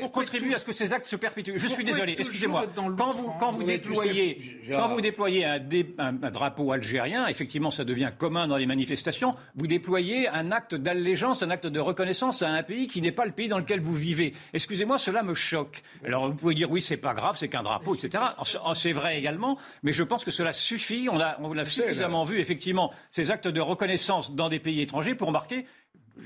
[0.00, 1.54] non, contribue tout- à ce que ces actes se perpétuent.
[1.56, 2.64] Je suis désolé, excusez-moi.
[2.96, 7.26] Quand vous quand déployez sais, Gérard- quand vous déployez un, dé- un- un drapeau algérien,
[7.26, 9.34] effectivement, ça devient commun dans les manifestations.
[9.56, 13.24] Vous déployez un acte d'allégeance, un acte de reconnaissance à un pays qui n'est pas
[13.24, 14.34] le pays dans lequel vous vivez.
[14.52, 15.82] Excusez-moi, cela me choque.
[16.04, 18.22] Alors vous pouvez dire oui, c'est pas grave, c'est qu'un drapeau, etc.
[18.64, 21.08] Oh, C'est vrai également, mais je pense que cela suffit.
[21.10, 25.14] On a, on a suffisamment vu effectivement ces actes de reconnaissance dans des pays étrangers
[25.14, 25.66] pour marquer.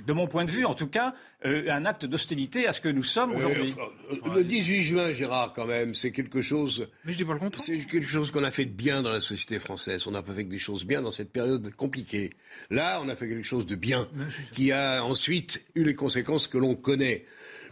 [0.06, 2.88] De mon point de vue, en tout cas, euh, un acte d'hostilité à ce que
[2.88, 3.74] nous sommes aujourd'hui.
[4.10, 6.88] Euh, le 18 juin, Gérard, quand même, c'est quelque chose.
[7.04, 7.62] Mais je dis pas le contraire.
[7.62, 10.06] C'est quelque chose qu'on a fait de bien dans la société française.
[10.06, 12.30] On n'a pas fait que des choses bien dans cette période compliquée.
[12.70, 14.08] Là, on a fait quelque chose de bien,
[14.52, 17.24] qui a ensuite eu les conséquences que l'on connaît.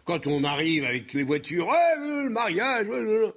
[0.04, 2.86] Quand on arrive avec les voitures, Ouais, le mariage,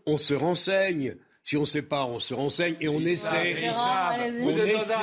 [0.05, 1.15] on se renseigne.
[1.49, 3.53] Si on ne sait pas, on se renseigne et on essaie.
[3.53, 4.93] Vous On êtes dans essaie.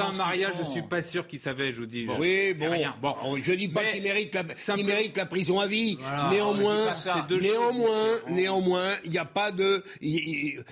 [0.00, 0.70] un, mariage, je font.
[0.72, 2.08] suis pas sûr qu'ils savaient, je vous dis.
[2.18, 2.52] Oui,
[3.00, 5.96] bon, je dis pas qu'il mérite la, simple- qu'il mérite la prison à vie.
[6.28, 6.92] Néanmoins,
[7.40, 10.64] néanmoins, néanmoins, il n'y a pas de, il,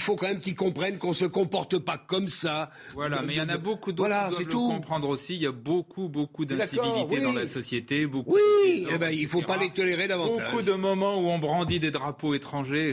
[0.00, 2.70] faut quand même qu'ils comprennent qu'on se comporte pas comme ça.
[2.94, 5.34] Voilà, De- mais il y en a beaucoup d'autres Voilà, qui c'est doivent comprendre aussi.
[5.34, 7.22] Il y a beaucoup, beaucoup d'incivilité oui.
[7.22, 8.06] dans la société.
[8.06, 9.52] Beaucoup Oui, de eh ben, il faut etc.
[9.58, 10.50] pas les tolérer davantage.
[10.50, 12.85] Beaucoup de moments où on brandit des drapeaux étrangers.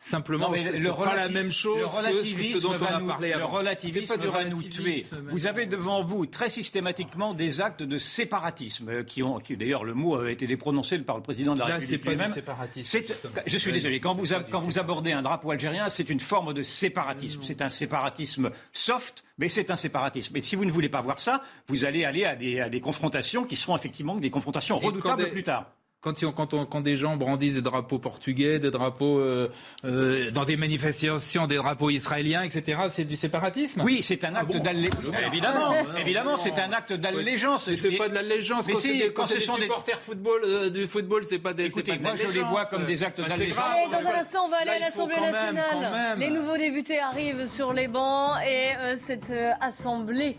[0.00, 3.06] Simplement, c'est pas la même chose le que ce relativisme dont on va a nous,
[3.08, 5.04] parlé le relativisme C'est pas du va nous tuer.
[5.30, 9.84] Vous avez devant vous très systématiquement des actes de séparatisme euh, qui ont, qui, d'ailleurs,
[9.84, 12.32] le mot a été prononcé par le président de la Là, République c'est pas du
[12.32, 13.22] séparatisme, C'est-.
[13.46, 14.00] Je suis désolé.
[14.00, 17.40] Quand vous, a- quand abordez un drapeau algérien, c'est une forme de séparatisme.
[17.42, 20.36] C'est un séparatisme soft, mais c'est un séparatisme.
[20.36, 22.80] Et si vous ne voulez pas voir ça, vous allez aller à des, à des
[22.80, 25.70] confrontations qui seront effectivement des confrontations redoutables des- plus tard.
[26.00, 29.48] Quand, ils- quand, on- quand des gens brandissent des drapeaux portugais, des drapeaux euh,
[29.84, 34.56] euh, dans des manifestations, des drapeaux israéliens, etc., c'est du séparatisme Oui, c'est un acte
[34.58, 35.02] d'allégeance.
[35.26, 37.66] Évidemment, évidemment, c'est un acte d'allégeance.
[37.66, 38.68] Mais c'est pas de l'allégeance.
[38.68, 41.40] Mais Quand si, quand quand ce des sont des- supporters football, euh, du football, c'est
[41.40, 41.64] pas des.
[41.66, 43.58] Écoutez, pas moi, je les vois comme des actes Bah, d'allégeance.
[43.58, 45.66] Allez, dans un instant, on va aller Là, à l'Assemblée quand même, nationale.
[45.82, 46.18] quand même.
[46.20, 50.36] Les nouveaux députés arrivent sur les bancs et euh, cette euh, assemblée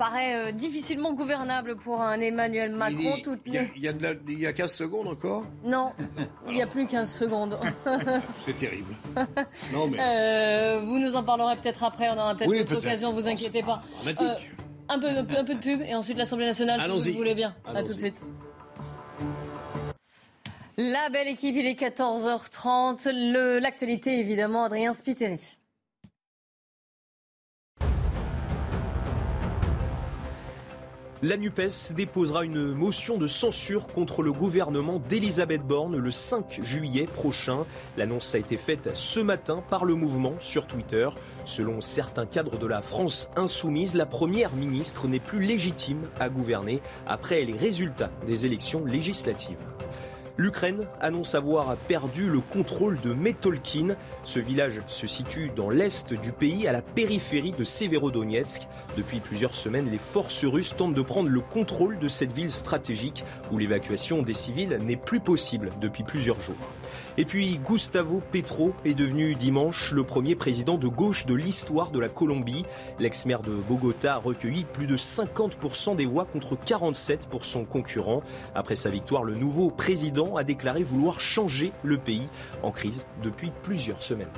[0.00, 3.16] paraît euh, difficilement gouvernable pour un Emmanuel Macron.
[3.18, 3.72] Il- Toutes il y a- les...
[3.76, 5.44] il y a de la- il y a 15 secondes encore.
[5.62, 5.92] Non,
[6.48, 7.60] il n'y a plus 15 secondes.
[8.46, 8.94] C'est terrible.
[9.74, 9.98] Non mais.
[10.00, 13.62] Euh, vous nous en parlerez peut-être après, on aura peut-être Oui, d'autres occasions, vous inquiétez
[13.62, 13.82] pas.
[13.96, 14.26] dramatique.
[14.26, 17.04] Euh, un, peu, un, peu, un peu de pub et ensuite l'Assemblée nationale, si vous
[17.08, 17.54] le voulez bien.
[17.66, 18.16] À tout de suite.
[20.78, 23.10] La belle équipe, il est 14h30.
[23.12, 25.58] Le- L'actualité, évidemment, Adrien Spiteri.
[31.22, 37.04] La NUPES déposera une motion de censure contre le gouvernement d'Elisabeth Borne le 5 juillet
[37.04, 37.66] prochain.
[37.98, 41.10] L'annonce a été faite ce matin par le mouvement sur Twitter.
[41.44, 46.80] Selon certains cadres de la France insoumise, la première ministre n'est plus légitime à gouverner
[47.06, 49.58] après les résultats des élections législatives.
[50.40, 53.88] L'Ukraine annonce avoir perdu le contrôle de Metolkin.
[54.24, 58.62] Ce village se situe dans l'est du pays, à la périphérie de Severodonetsk.
[58.96, 63.22] Depuis plusieurs semaines, les forces russes tentent de prendre le contrôle de cette ville stratégique
[63.52, 66.56] où l'évacuation des civils n'est plus possible depuis plusieurs jours.
[67.18, 71.98] Et puis Gustavo Petro est devenu dimanche le premier président de gauche de l'histoire de
[71.98, 72.64] la Colombie.
[72.98, 78.22] L'ex-maire de Bogota a recueilli plus de 50% des voix contre 47 pour son concurrent.
[78.54, 82.28] Après sa victoire, le nouveau président a déclaré vouloir changer le pays
[82.62, 84.28] en crise depuis plusieurs semaines.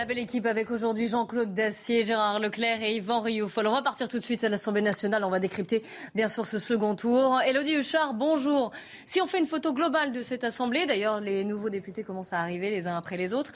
[0.00, 3.66] La belle équipe avec aujourd'hui Jean-Claude Dacier, Gérard Leclerc et Yvan Rioufol.
[3.66, 5.24] On va partir tout de suite à l'Assemblée nationale.
[5.24, 5.82] On va décrypter
[6.14, 7.38] bien sûr ce second tour.
[7.46, 8.72] Elodie Huchard, bonjour.
[9.04, 12.40] Si on fait une photo globale de cette Assemblée, d'ailleurs les nouveaux députés commencent à
[12.40, 13.52] arriver les uns après les autres,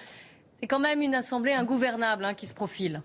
[0.61, 3.00] c'est quand même une Assemblée ingouvernable hein, qui se profile.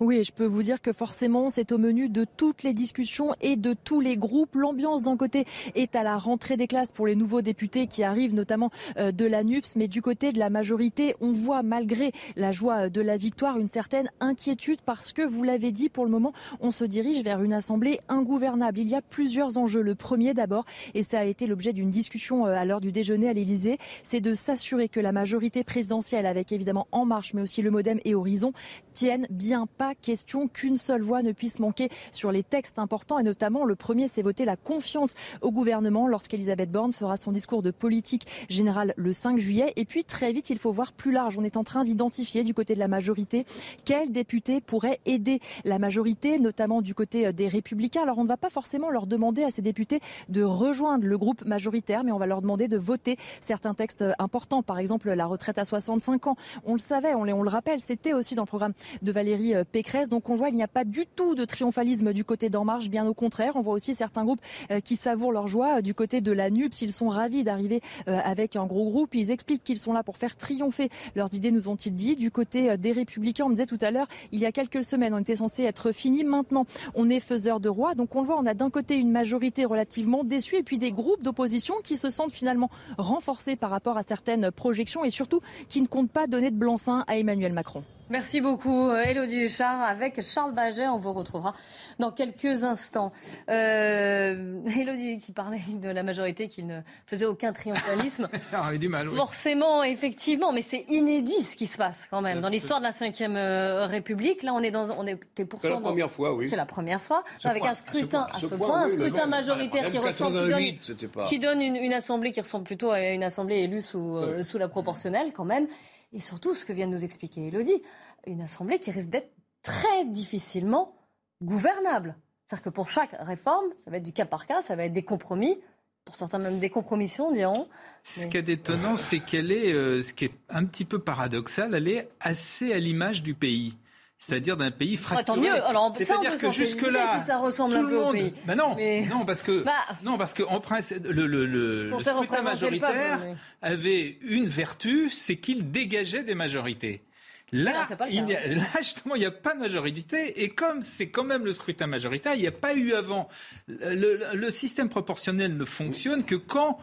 [0.00, 3.56] Oui, je peux vous dire que forcément, c'est au menu de toutes les discussions et
[3.56, 4.54] de tous les groupes.
[4.54, 8.34] L'ambiance d'un côté est à la rentrée des classes pour les nouveaux députés qui arrivent,
[8.34, 12.52] notamment euh, de la NUPS, mais du côté de la majorité, on voit malgré la
[12.52, 16.32] joie de la victoire une certaine inquiétude parce que, vous l'avez dit, pour le moment,
[16.60, 18.78] on se dirige vers une assemblée ingouvernable.
[18.78, 19.82] Il y a plusieurs enjeux.
[19.82, 20.64] Le premier d'abord,
[20.94, 24.20] et ça a été l'objet d'une discussion euh, à l'heure du déjeuner à l'Élysée, c'est
[24.20, 28.14] de s'assurer que la majorité présidentielle, avec évidemment En Marche, mais aussi le Modem et
[28.14, 28.52] Horizon,
[28.92, 33.22] tienne bien pas question qu'une seule voix ne puisse manquer sur les textes importants et
[33.22, 37.70] notamment le premier, c'est voter la confiance au gouvernement lorsqu'Elisabeth Borne fera son discours de
[37.70, 39.72] politique générale le 5 juillet.
[39.76, 41.38] Et puis très vite, il faut voir plus large.
[41.38, 43.44] On est en train d'identifier du côté de la majorité
[43.84, 48.02] quels députés pourraient aider la majorité, notamment du côté euh, des républicains.
[48.02, 51.44] Alors on ne va pas forcément leur demander à ces députés de rejoindre le groupe
[51.44, 55.26] majoritaire, mais on va leur demander de voter certains textes euh, importants, par exemple la
[55.26, 56.36] retraite à 65 ans.
[56.64, 59.61] On le savait, on, le rappelle, c'était aussi dans le programme de Valérie euh,
[60.08, 62.88] Donc on voit qu'il n'y a pas du tout de triomphalisme du côté d'En Marche,
[62.88, 63.52] bien au contraire.
[63.56, 66.82] On voit aussi certains groupes euh, qui savourent leur joie du côté de la NUPS.
[66.82, 69.14] Ils sont ravis d'arriver euh, avec un gros groupe.
[69.14, 72.16] Ils expliquent qu'ils sont là pour faire triompher leurs idées, nous ont-ils dit.
[72.16, 75.14] Du côté des Républicains, on me disait tout à l'heure, il y a quelques semaines,
[75.14, 76.24] on était censé être fini.
[76.24, 77.94] Maintenant, on est faiseur de roi.
[77.94, 81.22] Donc on voit, on a d'un côté une majorité relativement déçue et puis des groupes
[81.22, 85.86] d'opposition qui se sentent finalement renforcés par rapport à certaines projections et surtout qui ne
[85.86, 87.82] comptent pas donner de blanc-seing à Emmanuel Macron.
[88.12, 89.80] Merci beaucoup, Elodie Huchard.
[89.80, 91.54] Avec Charles Baget, on vous retrouvera
[91.98, 93.10] dans quelques instants.
[93.48, 98.28] Euh, Elodie qui parlait de la majorité qui ne faisait aucun triomphalisme.
[98.52, 99.16] Ah, du mal, oui.
[99.16, 102.42] Forcément, effectivement, mais c'est inédit ce qui se passe quand même.
[102.42, 105.68] Dans l'histoire de la Ve euh, République, là, on est dans, on était pourtant.
[105.68, 106.48] C'est la première fois, oui.
[106.50, 108.80] C'est la première fois, Ce avec point, un scrutin à à ce ce point, point,
[108.82, 111.94] un oui, scrutin majoritaire qui ressemble, qui 88, donne, c'était pas- qui donne une, une
[111.94, 115.66] assemblée qui ressemble plutôt à une assemblée élue sous, euh, sous la proportionnelle quand même.
[116.12, 117.82] Et surtout, ce que vient de nous expliquer Elodie,
[118.26, 120.94] une assemblée qui risque d'être très difficilement
[121.42, 122.16] gouvernable.
[122.46, 124.92] C'est-à-dire que pour chaque réforme, ça va être du cas par cas, ça va être
[124.92, 125.58] des compromis,
[126.04, 127.68] pour certains même des compromissions, diront.
[128.02, 131.74] Ce qui est étonnant, c'est qu'elle est, euh, ce qui est un petit peu paradoxal,
[131.74, 133.76] elle est assez à l'image du pays.
[134.24, 135.24] C'est-à-dire d'un pays Ouais, fracturé.
[135.24, 135.64] tant mieux.
[135.64, 138.12] Alors, C'est-à-dire que jusque-là, si ça ressemble tout un le au monde.
[138.14, 138.32] pays.
[138.46, 139.72] Bah non, Mais- non, parce que Bah.
[140.04, 143.18] non, parce que en principe, le, le, le, le Censé scrutin peuple, majoritaire
[143.62, 147.02] avait une vertu, c'est qu'il dégageait des majorités.
[147.50, 150.42] Là, il a- là, justement, il n'y a pas de majorité.
[150.44, 153.26] Et comme c'est quand même le scrutin majoritaire, il n'y a pas eu avant.
[153.66, 156.78] Le, le- le système proportionnel ne fonctionne que quand,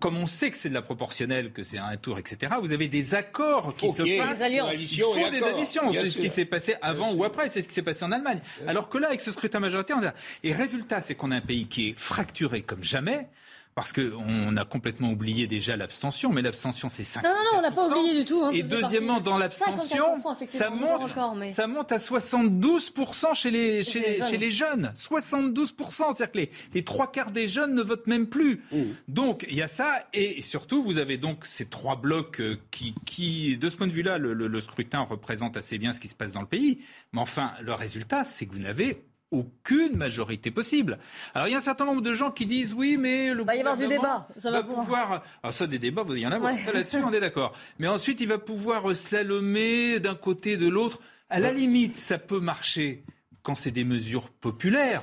[0.00, 2.88] comme on sait que c'est de la proportionnelle, que c'est un tour, etc., vous avez
[2.88, 4.38] des accords qui se passent.
[4.38, 4.72] des alliances.
[4.76, 5.92] Il faut des accords, additions.
[5.92, 7.48] C'est ce qui s'est passé avant ou après.
[7.48, 8.40] C'est ce qui s'est passé en Allemagne.
[8.66, 10.12] Alors que là, avec ce scrutin majoritaire, on a...
[10.42, 13.28] et résultat, c'est qu'on a un pays qui est fracturé comme jamais.
[13.74, 17.22] Parce qu'on a complètement oublié déjà l'abstention, mais l'abstention c'est 5.
[17.24, 18.42] Non, non, non, on n'a pas oublié du tout.
[18.44, 23.50] hein, Et deuxièmement, dans l'abstention, 54%, ça monte, encore, mais- ça monte à 72% chez
[23.50, 24.28] les, chez, les jeunes.
[24.30, 24.92] chez les jeunes.
[24.94, 28.62] 72%, c'est-à-dire que les, les trois quarts des jeunes ne votent même plus.
[29.08, 32.94] Donc il y a ça, et surtout vous avez donc ces trois blocs euh, qui,
[33.06, 36.08] qui de ce point de vue-là, le, le- le scrutin représente assez bien ce qui
[36.08, 36.80] se passe dans le pays.
[37.12, 39.02] Mais enfin, le résultat, c'est que vous n'avez
[39.32, 40.98] aucune majorité possible.
[41.34, 43.56] Alors il y a un certain nombre de gens qui disent oui, mais le va
[43.56, 44.28] y avoir du débat.
[44.36, 45.10] Ça va pouvoir.
[45.10, 46.52] Alors Ah, ça, des débats, vous il y en avoir.
[46.52, 46.60] Ouais.
[46.60, 47.52] Ça là-dessus, on est d'accord.
[47.78, 51.00] Mais ensuite, il va pouvoir slalomer d'un côté de l'autre.
[51.28, 53.04] À la limite, ça peut marcher
[53.42, 55.02] quand c'est des mesures populaires.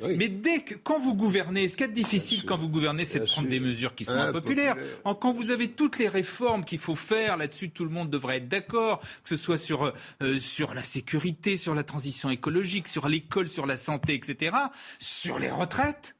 [0.00, 3.24] Mais dès que, quand vous gouvernez, ce qui est difficile quand vous gouvernez, c'est de
[3.24, 4.76] prendre des mesures qui sont impopulaires.
[5.04, 8.48] Quand vous avez toutes les réformes qu'il faut faire, là-dessus, tout le monde devrait être
[8.48, 13.08] d'accord, que ce soit sur, euh, euh, sur la sécurité, sur la transition écologique, sur
[13.08, 14.56] l'école, sur la santé, etc.,
[14.98, 16.14] sur les retraites.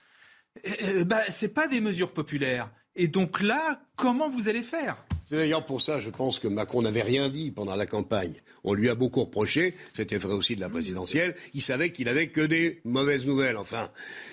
[0.66, 2.70] Euh, euh, bah, c'est pas des mesures populaires.
[2.96, 4.96] Et donc là, comment vous allez faire?
[5.28, 8.32] C'est d'ailleurs pour ça, je pense que Macron n'avait rien dit pendant la campagne.
[8.64, 11.34] On lui a beaucoup reproché, c'était vrai aussi de la présidentielle.
[11.52, 13.58] Il savait qu'il avait que des mauvaises nouvelles.
[13.58, 13.90] Enfin,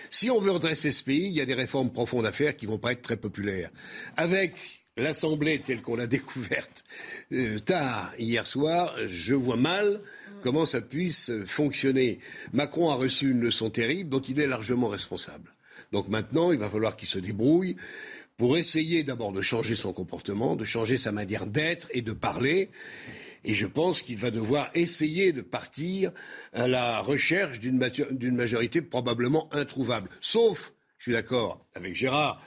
[0.09, 2.65] si on veut redresser ce pays, il y a des réformes profondes à faire qui
[2.65, 3.71] vont pas être très populaires.
[4.15, 6.85] Avec l'Assemblée telle qu'on l'a découverte
[7.33, 9.99] euh, tard hier soir, je vois mal
[10.41, 12.19] comment ça puisse fonctionner.
[12.53, 15.51] Macron a reçu une leçon terrible dont il est largement responsable.
[15.91, 17.75] Donc maintenant, il va falloir qu'il se débrouille
[18.37, 22.69] pour essayer d'abord de changer son comportement, de changer sa manière d'être et de parler.
[23.43, 26.11] Et je pense qu'il va devoir essayer de partir
[26.53, 30.09] à la recherche d'une majorité probablement introuvable.
[30.19, 32.41] Sauf, je suis d'accord avec Gérard,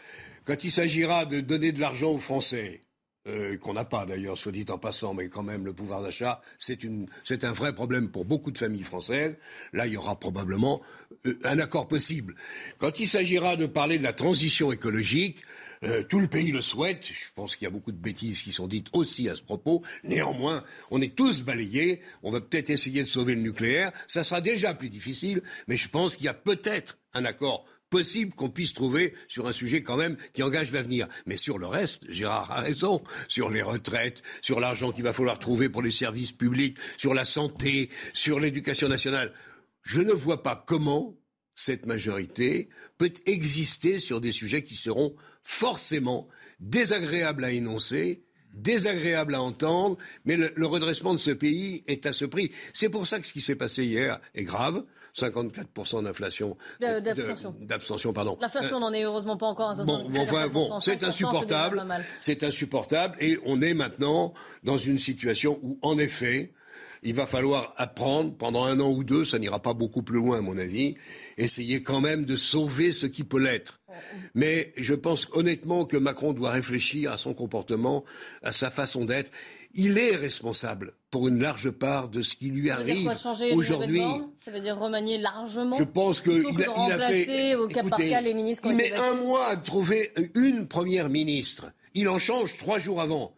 [0.44, 2.81] quand il s'agira de donner de l'argent aux Français,
[3.29, 6.40] euh, qu'on n'a pas d'ailleurs, soit dit en passant, mais quand même le pouvoir d'achat,
[6.59, 9.37] c'est un vrai problème pour beaucoup de familles françaises.
[9.74, 10.81] Là, il y aura probablement
[11.27, 12.35] euh, un accord possible.
[12.79, 15.42] Quand il s'agira de parler de la transition écologique,
[15.85, 17.07] euh, tout le pays le souhaite.
[17.07, 19.83] Je pense qu'il y a beaucoup de bêtises qui sont dites aussi à ce propos.
[20.05, 22.01] Néanmoins, on est tous balayés.
[22.23, 23.93] On va peut-être essayer de sauver le nucléaire.
[24.07, 28.35] Ça sera déjà plus difficile, mais je pense qu'il y a peut-être un accord possible
[28.35, 31.09] qu'on puisse trouver sur un sujet quand même qui engage l'avenir.
[31.27, 35.38] Mais sur le reste, Gérard a raison, sur les retraites, sur l'argent qu'il va falloir
[35.38, 39.33] trouver pour les services publics, sur la santé, sur l'éducation nationale.
[39.83, 41.17] Je ne vois pas comment
[41.59, 42.68] cette majorité
[42.99, 46.29] peut exister sur des sujets qui seront forcément
[46.61, 48.23] désagréables à énoncer,
[48.55, 52.53] désagréables à entendre, mais le, le redressement de ce pays est à ce prix.
[52.75, 54.85] C'est pour ça que ce qui s'est passé hier est grave.
[55.16, 56.57] 54% d'inflation.
[56.81, 57.57] D'abstention.
[57.61, 58.38] D'abstention, pardon.
[58.40, 59.85] L'inflation n'en est heureusement pas encore à 60%.
[59.87, 61.85] Bon, enfin, bon c'est insupportable.
[62.21, 63.16] C'est insupportable.
[63.18, 66.53] Et on est maintenant dans une situation où, en effet,
[67.02, 70.38] il va falloir apprendre pendant un an ou deux, ça n'ira pas beaucoup plus loin
[70.38, 70.96] à mon avis,
[71.37, 73.80] essayer quand même de sauver ce qui peut l'être.
[74.34, 78.04] Mais je pense honnêtement que Macron doit réfléchir à son comportement,
[78.42, 79.30] à sa façon d'être
[79.74, 83.11] il est responsable pour une large part de ce qui lui arrive
[83.54, 84.02] aujourd'hui.
[84.44, 85.76] Ça veut dire remanier largement.
[85.76, 88.68] Je pense qu'il il a fait au cas par cas les ministres.
[88.68, 91.66] Il met un mois à trouver une première ministre.
[91.94, 93.34] Il en change trois jours avant.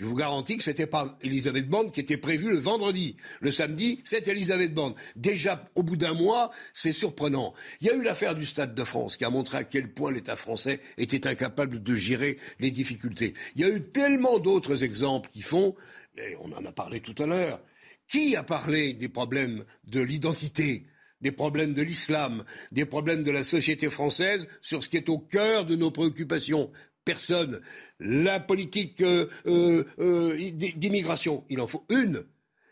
[0.00, 3.16] Je vous garantis que ce n'était pas Elisabeth Borne qui était prévue le vendredi.
[3.42, 4.94] Le samedi, c'est Elisabeth Borne.
[5.14, 7.52] Déjà, au bout d'un mois, c'est surprenant.
[7.82, 10.10] Il y a eu l'affaire du Stade de France qui a montré à quel point
[10.10, 13.34] l'État français était incapable de gérer les difficultés.
[13.56, 15.76] Il y a eu tellement d'autres exemples qui font,
[16.16, 17.60] et on en a parlé tout à l'heure,
[18.08, 20.86] qui a parlé des problèmes de l'identité
[21.20, 25.18] des problèmes de l'islam, des problèmes de la société française sur ce qui est au
[25.18, 26.70] cœur de nos préoccupations
[27.04, 27.60] personne.
[28.00, 32.24] La politique euh, euh, euh, d'immigration, il en faut une.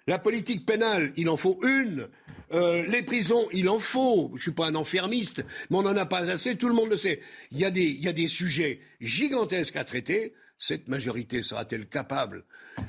[0.06, 2.08] La politique pénale, il en faut une.
[2.50, 4.30] les prisons, il en faut.
[4.30, 6.88] Je ne suis pas un enfermiste, mais on n'en a pas assez, tout le monde
[6.88, 7.20] le sait.
[7.52, 10.32] Il y, a des, il y a des sujets gigantesques à traiter.
[10.58, 12.44] Cette majorité sera-t-elle capable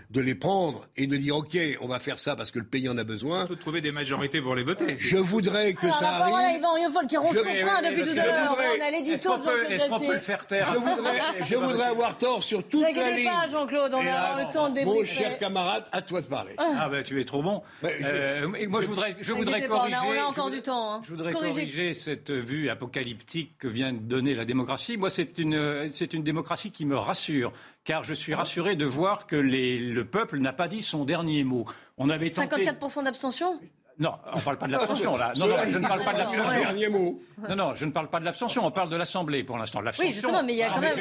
[0.09, 2.89] de les prendre et de dire OK, on va faire ça parce que le pays
[2.89, 3.43] en a besoin.
[3.43, 4.97] Il faut trouver des majorités pour les voter.
[4.97, 6.29] Je voudrais que ça arrive.
[6.31, 8.57] Voilà, Yvan Rioufol qui ronge son frein depuis tout à l'heure.
[8.57, 11.87] On a l'édito de Jean-Claude Est-ce qu'on peut le faire taire Je voudrais, je voudrais
[11.87, 13.29] avoir tort sur toute la ligne.
[13.29, 16.55] pas, Jean-Claude, on a le temps de Mon cher camarade, à toi de parler.
[16.57, 17.61] Ah ben tu es trop bon.
[17.83, 19.97] Euh, moi je voudrais, je voudrais corriger.
[20.05, 20.93] On a encore du temps.
[20.93, 21.01] Hein.
[21.03, 24.97] Je voudrais corriger cette vue apocalyptique que vient de donner la démocratie.
[24.97, 27.51] Moi c'est une, c'est une démocratie qui me rassure
[27.89, 31.65] car je suis rassuré de voir que le peuple n'a pas dit son dernier mot.
[31.97, 32.67] On avait tenté...
[32.67, 33.59] 54% d'abstention?
[33.99, 35.33] Non, on ne parle pas de l'abstention là.
[35.37, 36.89] Non, non, je ne parle pas de l'abstention.
[36.91, 37.21] mot.
[37.49, 38.65] Non, non, je ne parle pas de l'abstention.
[38.65, 39.81] On parle de l'Assemblée pour l'instant.
[39.99, 40.97] Oui, justement, mais il y a quand même.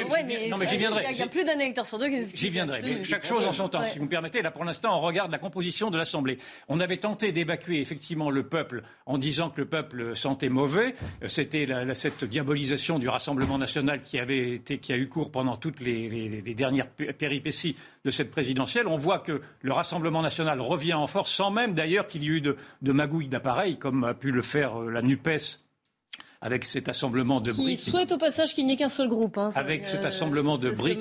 [0.49, 1.05] non, mais j'y viendrai.
[1.11, 2.25] Il y a plus d'un électeur sur deux qui.
[2.35, 2.81] J'y viendrai.
[2.83, 3.85] Mais chaque chose en son temps.
[3.85, 6.37] Si vous me permettez, là pour l'instant, on regarde la composition de l'Assemblée.
[6.67, 10.93] On avait tenté d'évacuer effectivement le peuple en disant que le peuple sentait mauvais.
[11.25, 15.79] C'était cette diabolisation du Rassemblement national qui avait été, qui a eu cours pendant toutes
[15.79, 18.87] les, les dernières péripéties de cette présidentielle.
[18.87, 22.29] On voit que le Rassemblement national revient en force, sans même d'ailleurs qu'il y ait
[22.29, 25.59] eu de, de magouilles d'appareils, comme a pu le faire euh, la NUPES
[26.41, 27.79] avec cet assemblement de briques.
[27.79, 29.37] Qui souhaite au passage qu'il n'y ait qu'un seul groupe.
[29.37, 30.99] Hein, avec cet assemblement de briques.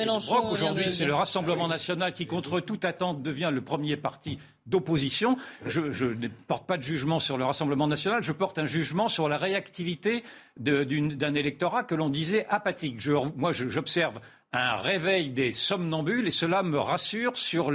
[0.51, 5.37] Aujourd'hui, c'est le Rassemblement national qui, contre toute attente, devient le premier parti d'opposition.
[5.65, 9.29] Je, ne porte pas de jugement sur le Rassemblement national, je porte un jugement sur
[9.29, 10.25] la réactivité
[10.59, 12.97] d'un électorat que l'on disait apathique.
[12.99, 14.21] Je, moi, j'observe
[14.53, 17.71] un réveil des somnambules et cela me rassure sur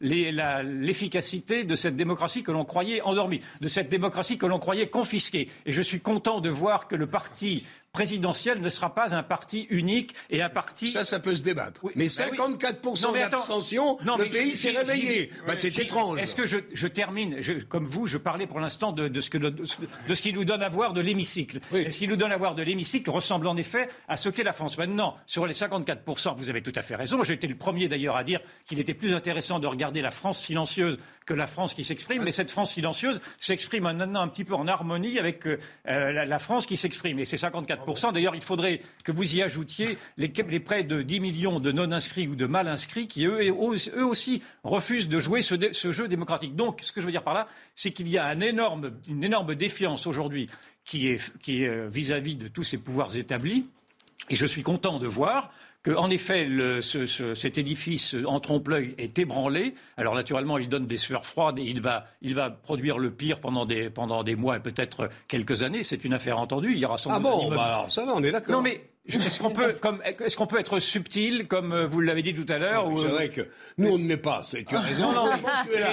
[0.00, 5.48] l'efficacité de cette démocratie que l'on croyait endormie, de cette démocratie que l'on croyait confisquée.
[5.66, 7.64] Et je suis content de voir que le parti
[7.96, 10.90] présidentielle ne sera pas un parti unique et un parti.
[10.92, 11.80] Ça, ça peut se débattre.
[11.94, 15.30] mais 54% ben d'abstention, le pays s'est réveillé.
[15.46, 16.20] Bah, c'est étrange.
[16.20, 19.30] Est-ce que je, je termine je, Comme vous, je parlais pour l'instant de, de, ce
[19.30, 21.58] que, de, ce qui nous donne à voir de l'hémicycle.
[21.72, 24.44] Et ce qui nous donne à voir de l'hémicycle ressemble en effet à ce qu'est
[24.44, 24.76] la France.
[24.76, 27.24] Maintenant, sur les 54%, vous avez tout à fait raison.
[27.24, 30.44] J'ai été le premier d'ailleurs à dire qu'il était plus intéressant de regarder la France
[30.44, 32.22] silencieuse que la France qui s'exprime.
[32.22, 36.66] Mais cette France silencieuse s'exprime maintenant un petit peu en harmonie avec euh, la, France
[36.66, 37.18] qui s'exprime.
[37.18, 40.28] Et c'est 54% D'ailleurs, il faudrait que vous y ajoutiez les,
[40.60, 45.42] près de 10 millions de non-inscrits ou de mal-inscrits qui, eux, aussi, refusent de jouer
[45.42, 46.54] ce, jeu démocratique.
[46.54, 50.06] Donc, ce que je veux dire par là, c'est qu'il y a une énorme défiance
[50.06, 50.48] aujourd'hui
[50.84, 53.68] qui est euh, vis-à-vis -vis de tous ces pouvoirs établis.
[54.30, 55.52] Et je suis content de voir
[55.94, 56.48] en effet,
[56.80, 59.74] cet édifice en trompe-l'œil est ébranlé.
[59.96, 63.40] Alors naturellement, il donne des sueurs froides et il va, il va produire le pire
[63.40, 65.84] pendant des, pendant des mois et peut-être quelques années.
[65.84, 66.72] C'est une affaire entendue.
[66.72, 68.52] Il y aura ah bon, bah alors ça va, on est d'accord.
[68.54, 72.22] Non mais Est-ce qu'on peut, comme, est-ce qu'on peut être subtil, comme euh, vous l'avez
[72.22, 73.42] dit tout à l'heure C'est vrai que
[73.78, 74.42] nous, on ne l'est pas.
[74.44, 75.12] Tu as raison.
[75.12, 75.32] Non, non,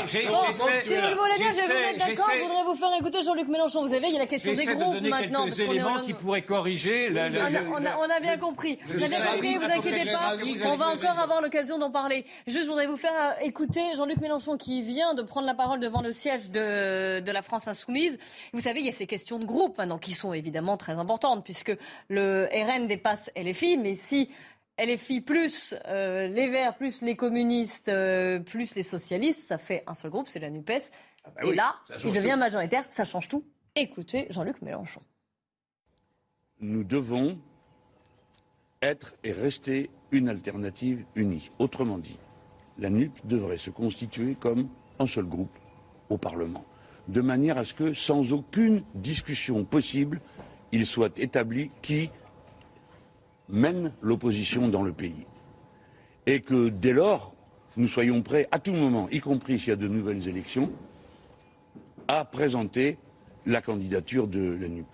[0.07, 2.25] j'ai- Bon, j'essaie- si vous le voulez bien, je vais vous j'essaie- mettre d'accord.
[2.25, 3.81] Je j'essaie- voudrais vous faire écouter Jean-Luc Mélenchon.
[3.83, 5.45] Vous savez, il y a la question des J'essaie de groupes donner maintenant.
[5.45, 8.09] quelques parce éléments en- qui pourraient corriger la, la- on, a, la- on a- on
[8.17, 8.79] a bien compris.
[8.87, 10.35] Je Vous avez compris, vous inquiétez pas.
[10.65, 12.25] On va encore avoir l'occasion d'en parler.
[12.47, 15.79] Juste, je voudrais vous faire euh, écouter Jean-Luc Mélenchon qui vient de prendre la parole
[15.79, 18.17] devant le siège de, de la France Insoumise.
[18.53, 21.43] Vous savez, il y a ces questions de groupe maintenant qui sont évidemment très importantes
[21.43, 21.75] puisque
[22.09, 24.29] le RN dépasse LFI, mais si
[24.79, 29.93] LFI plus euh, les Verts, plus les communistes, euh, plus les socialistes, ça fait un
[29.93, 30.71] seul groupe, c'est la NUPES.
[30.71, 32.39] Et bah oui, là, il devient tout.
[32.39, 33.43] majoritaire, ça change tout.
[33.75, 35.01] Écoutez Jean-Luc Mélenchon.
[36.59, 37.37] nous devons
[38.81, 41.49] être et rester une alternative unie.
[41.59, 42.17] Autrement dit,
[42.77, 45.57] la NUP devrait se constituer comme un seul groupe
[46.09, 46.65] au Parlement,
[47.07, 50.19] de manière à ce que, sans aucune discussion possible,
[50.71, 52.09] il soit établi qui
[53.49, 55.25] mène l'opposition dans le pays.
[56.25, 57.33] Et que dès lors,
[57.77, 60.71] nous soyons prêts à tout moment, y compris s'il y a de nouvelles élections,
[62.07, 62.97] à présenter
[63.45, 64.87] la candidature de la NUP.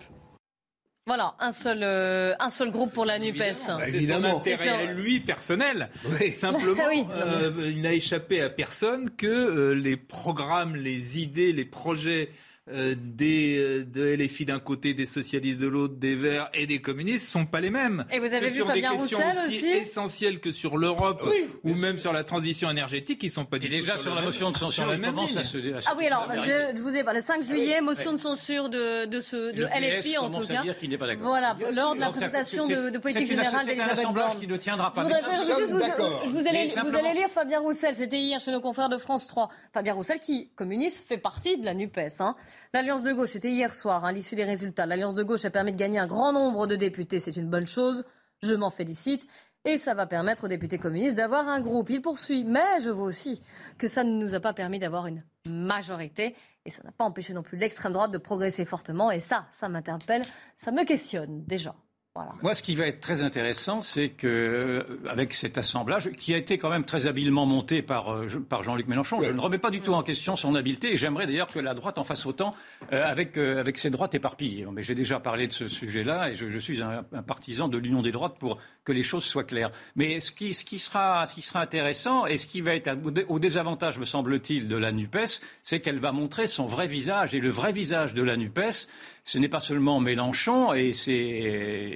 [1.06, 3.54] Voilà, un seul, euh, un seul groupe pour la NUPES.
[3.86, 5.88] C'est son intérêt à lui personnel.
[6.30, 7.04] Simplement, Oui.
[7.10, 12.30] euh, il n'a échappé à personne que euh, les programmes, les idées, les projets
[12.72, 16.80] euh, des, euh, de LFI d'un côté, des socialistes de l'autre, des Verts et des
[16.80, 18.04] communistes sont pas les mêmes.
[18.12, 20.76] Et vous avez Que vu sur Fabien des questions Roussel aussi, aussi essentielles que sur
[20.78, 21.26] l'Europe
[21.64, 24.50] ou même sur la transition énergétique, ils sont pas du tout déjà sur la motion
[24.50, 26.82] de censure, sur la même commence à se- à se- Ah oui, alors, je, je
[26.82, 27.12] vous ai pas.
[27.12, 30.46] Le 5 juillet, motion de censure de, de, ce, de Le PS LFI, en tout
[30.46, 30.62] cas.
[30.62, 31.26] dire qu'il n'est pas d'accord.
[31.28, 31.94] Voilà, Bien lors sûr.
[31.96, 34.38] de la présentation de, de politique générale d'Elisabeth Borne.
[34.38, 35.02] qui ne tiendra pas.
[35.02, 39.48] Vous, allez lire Fabien Roussel, c'était hier chez nos confrères de France 3.
[39.72, 42.20] Fabien Roussel, qui, communiste, fait partie de la NUPES.
[42.20, 42.36] Hein.
[42.72, 44.86] L'Alliance de gauche, c'était hier soir, hein, l'issue des résultats.
[44.86, 47.66] L'Alliance de gauche a permis de gagner un grand nombre de députés, c'est une bonne
[47.66, 48.04] chose.
[48.42, 49.26] Je m'en félicite.
[49.66, 51.90] Et ça va permettre aux députés communistes d'avoir un groupe.
[51.90, 52.44] Il poursuit.
[52.44, 53.42] Mais je vois aussi
[53.76, 56.34] que ça ne nous a pas permis d'avoir une majorité.
[56.64, 59.10] Et ça n'a pas empêché non plus l'extrême droite de progresser fortement.
[59.10, 60.22] Et ça, ça m'interpelle,
[60.56, 61.74] ça me questionne déjà.
[62.16, 62.32] Voilà.
[62.42, 66.38] Moi, ce qui va être très intéressant, c'est que euh, avec cet assemblage, qui a
[66.38, 69.70] été quand même très habilement monté par, euh, par Jean-Luc Mélenchon, je ne remets pas
[69.70, 72.52] du tout en question son habileté, et j'aimerais d'ailleurs que la droite en fasse autant
[72.92, 74.66] euh, avec, euh, avec ses droites éparpillées.
[74.72, 77.78] Mais j'ai déjà parlé de ce sujet-là, et je, je suis un, un partisan de
[77.78, 79.70] l'union des droites pour que les choses soient claires.
[79.94, 82.90] Mais ce qui, ce qui, sera, ce qui sera intéressant, et ce qui va être
[83.04, 86.88] au dé- au désavantage, me semble-t-il, de la NUPES, c'est qu'elle va montrer son vrai
[86.88, 88.88] visage, et le vrai visage de la NUPES,
[89.24, 91.12] ce n'est pas seulement Mélenchon et ses,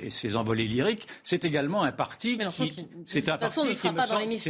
[0.04, 3.88] et ses envolées lyriques, c'est également un parti Mélenchon qui, c'est un parti qui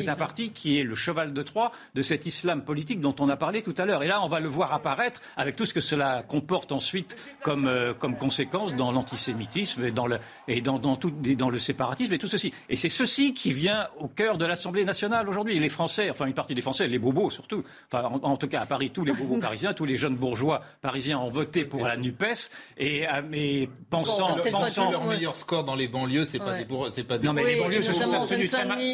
[0.09, 3.63] un parti est le cheval de Troie de cet islam politique dont on a parlé
[3.63, 4.03] tout à l'heure.
[4.03, 7.67] Et là, on va le voir apparaître avec tout ce que cela comporte ensuite comme,
[7.67, 10.19] euh, comme conséquence dans l'antisémitisme et dans le,
[10.49, 12.53] et dans, dans, tout, et dans le séparatisme et tout ceci.
[12.69, 15.59] Et c'est ceci qui vient au cœur de l'Assemblée nationale aujourd'hui.
[15.59, 18.63] Les Français, enfin une partie des Français, les bobos surtout, enfin en, en tout cas
[18.63, 21.97] à Paris, tous les bobos parisiens, tous les jeunes bourgeois parisiens ont voté pour la
[21.97, 26.65] NUPES et, euh, mais pensant, pensant leur meilleur score dans les banlieues, c'est pas des
[26.65, 28.49] bourg- c'est pas des non, mais les banlieues se sont abstenues.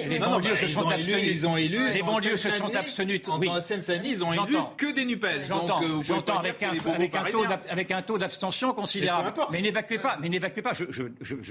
[0.09, 1.21] Les banlieues se sont abstenues.
[1.27, 1.79] ils ont élu.
[1.93, 3.21] Les En banlieues se sont Seine-Saint-Denis, abstenues.
[3.29, 3.47] en- Oui.
[3.47, 4.75] Dans la Seine-Saint-Denis, ils ont élu J'entends.
[4.77, 5.27] que des NUPES.
[5.49, 7.49] J'entends, Donc, euh, j'entends avec un, taux parisiens.
[7.49, 9.33] d'ab- avec un taux d'abstention considérable.
[9.51, 10.73] Mais n'évacuez pas, mais n'évacuez pas.
[10.75, 11.03] Je,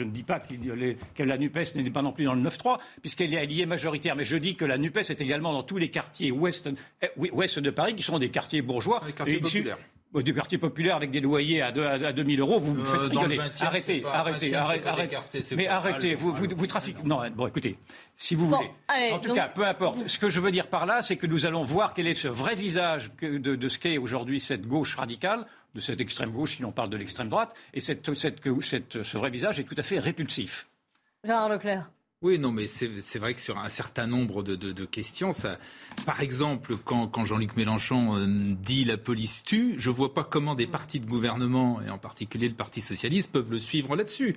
[0.03, 3.37] ne dis pas que la NUPES n'est pas non plus dans le 9-3, puisqu'elle est
[3.39, 4.15] alliée majoritaire.
[4.15, 6.69] Mais je dis que la NUPES est également dans tous les quartiers ouest,
[7.17, 9.01] ouest de Paris, qui sont des quartiers bourgeois.
[9.15, 9.77] quartiers populaires.
[10.11, 12.85] Du quartier populaire avec des loyers à, deux- à, à 2000 euros, vous me Euh,
[12.85, 13.37] faites le rigoler.
[13.37, 17.03] 20e, c'est arrêtez, arrêtez, 20e, c'est arrêtez, quartiers, Mais arrêtez, vous, vous, vous trafiquez.
[17.03, 17.77] Non, bon, écoutez,
[18.17, 18.71] si vous Bon, voulez.
[18.87, 20.07] allez, en tout donc- cas, peu importe.
[20.07, 22.27] Ce que je veux dire par là, c'est que nous allons voir quel est ce
[22.27, 25.45] vrai visage que- de, de ce qu'est aujourd'hui cette gauche radicale,
[25.75, 29.03] de cette extrême gauche, si l'on parle de l'extrême droite, et cette, cette, que- cette-
[29.03, 30.65] ce vrai visage est tout à fait répulsif.
[31.23, 31.91] Gérard Leclerc.
[32.21, 35.57] Oui, non, mais c'est vrai que sur un certain nombre de, de- de questions, ça,
[36.05, 38.25] par exemple, quand, quand Jean-Luc Mélenchon euh,
[38.61, 42.49] dit la police tue, je vois pas comment des partis de gouvernement, et en particulier
[42.49, 44.35] le Parti socialiste, peuvent le suivre là-dessus.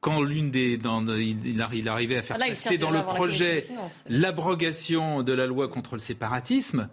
[0.00, 2.90] Quand l'une des, dans, il, il arri- il arrivait à faire Ah, là, passer dans
[2.90, 3.66] le projet
[4.08, 6.88] l'abrogation de la loi contre le séparatisme,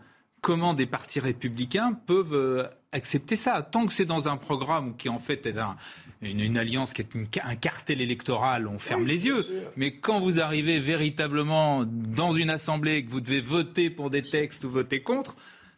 [0.46, 5.10] comment des partis républicains peuvent euh, accepter ça Tant que c'est dans un programme qui
[5.10, 5.76] en fait est un-
[6.22, 9.44] une, une alliance qui est une- un cartel électoral, on ferme les yeux.
[9.76, 14.22] Mais quand vous arrivez véritablement dans une assemblée et que vous devez voter pour des
[14.22, 15.36] textes ou voter contre,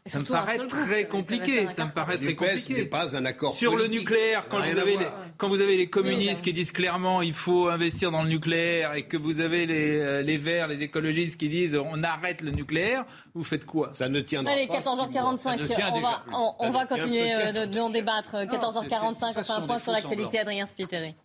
[0.07, 1.67] ça me paraît très compliqué.
[1.71, 2.73] Ça me paraît très compliqué.
[2.75, 5.87] n'est pas un accord Sur le nucléaire, quand vous, avez les, quand vous avez les
[5.89, 9.65] communistes Oui, qui disent clairement il faut investir dans le nucléaire et que vous avez
[9.65, 13.89] les, euh, les verts, les écologistes qui disent on arrête le nucléaire, vous faites quoi?
[13.93, 14.79] Ça ne tiendra Allez, pas.
[14.79, 18.31] 14h45, ne tient on déjà va, on, on va continuer euh, d'en débattre.
[18.31, 20.39] c'est- 14h45, c'est- on fait un point sur l'actualité.
[20.39, 21.15] Adrien Spiteri.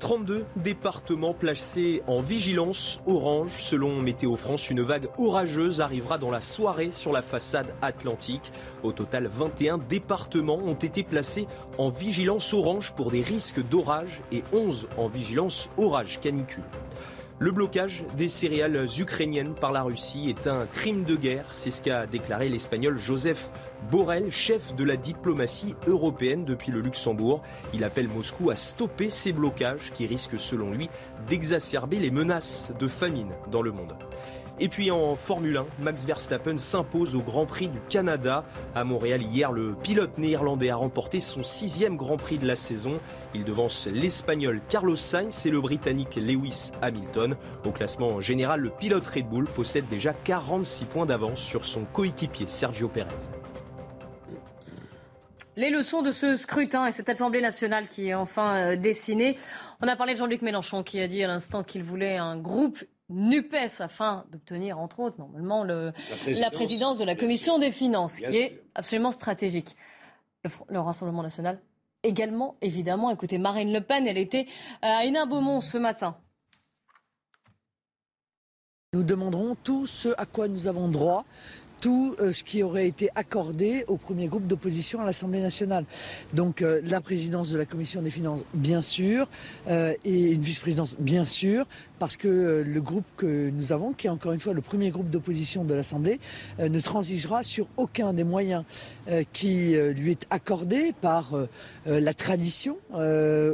[0.00, 3.52] 32 départements placés en vigilance orange.
[3.58, 8.50] Selon Météo France, une vague orageuse arrivera dans la soirée sur la façade atlantique.
[8.82, 11.46] Au total, 21 départements ont été placés
[11.78, 16.64] en vigilance orange pour des risques d'orage et 11 en vigilance orage canicule.
[17.38, 21.80] Le blocage des céréales ukrainiennes par la Russie est un crime de guerre, c'est ce
[21.80, 23.50] qu'a déclaré l'espagnol Joseph
[23.90, 27.42] Borrell, chef de la diplomatie européenne depuis le Luxembourg.
[27.72, 30.90] Il appelle Moscou à stopper ces blocages qui risquent selon lui
[31.28, 33.94] d'exacerber les menaces de famine dans le monde.
[34.62, 38.44] Et puis en Formule 1, Max Verstappen s'impose au Grand Prix du Canada.
[38.74, 43.00] À Montréal hier, le pilote néerlandais a remporté son sixième Grand Prix de la saison.
[43.34, 47.36] Il devance l'Espagnol Carlos Sainz et le Britannique Lewis Hamilton.
[47.64, 52.46] Au classement général, le pilote Red Bull possède déjà 46 points d'avance sur son coéquipier
[52.46, 53.08] Sergio Pérez.
[55.60, 59.36] Les leçons de ce scrutin et cette Assemblée nationale qui est enfin euh, dessinée.
[59.82, 62.82] On a parlé de Jean-Luc Mélenchon qui a dit à l'instant qu'il voulait un groupe
[63.10, 65.92] NUPES afin d'obtenir, entre autres, normalement, le,
[66.26, 69.76] la, présidence, de la Commission des finances, qui est absolument stratégique.
[70.70, 71.60] Le, Rassemblement national
[72.04, 73.10] également, évidemment.
[73.10, 74.46] Écoutez, Marine Le Pen, elle était
[74.80, 76.16] à Hénin-Beaumont ce matin.
[78.94, 81.26] Nous demanderons tout ce à quoi nous avons droit
[81.80, 85.84] tout euh, ce qui aurait été accordé au premier groupe d'opposition à l'Assemblée nationale.
[86.34, 89.28] Donc euh, la présidence de la Commission des finances, bien sûr,
[89.68, 91.66] euh, et une vice-présidence, bien sûr,
[91.98, 95.10] parce que le groupe que nous avons, qui est encore une fois le premier groupe
[95.10, 96.18] d'opposition de l'Assemblée,
[96.58, 98.64] ne transigera sur aucun des moyens
[99.32, 101.34] qui lui est accordé par
[101.84, 102.78] la tradition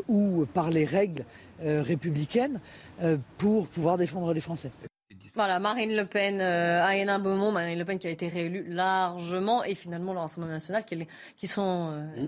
[0.08, 1.24] ou par les règles
[1.60, 2.60] républicaines
[3.36, 4.70] pour pouvoir défendre les Français.
[5.36, 9.62] Voilà, Marine Le Pen euh, à Hénin-Beaumont, Marine Le Pen qui a été réélue largement,
[9.64, 10.96] et finalement le Rassemblement national qui,
[11.36, 12.26] qui sont, euh,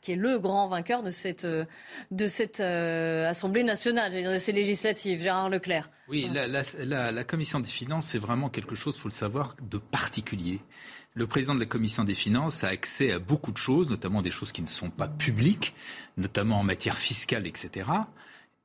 [0.00, 1.64] qui est le grand vainqueur de cette, euh,
[2.12, 5.90] de cette Assemblée nationale, de ces législatives, Gérard Leclerc.
[6.08, 9.78] Oui, la, la, la, commission des finances, c'est vraiment quelque chose, faut le savoir, de
[9.78, 10.60] particulier.
[11.14, 14.30] Le président de la commission des finances a accès à beaucoup de choses, notamment des
[14.30, 15.74] choses qui ne sont pas publiques,
[16.16, 17.86] notamment en matière fiscale, etc.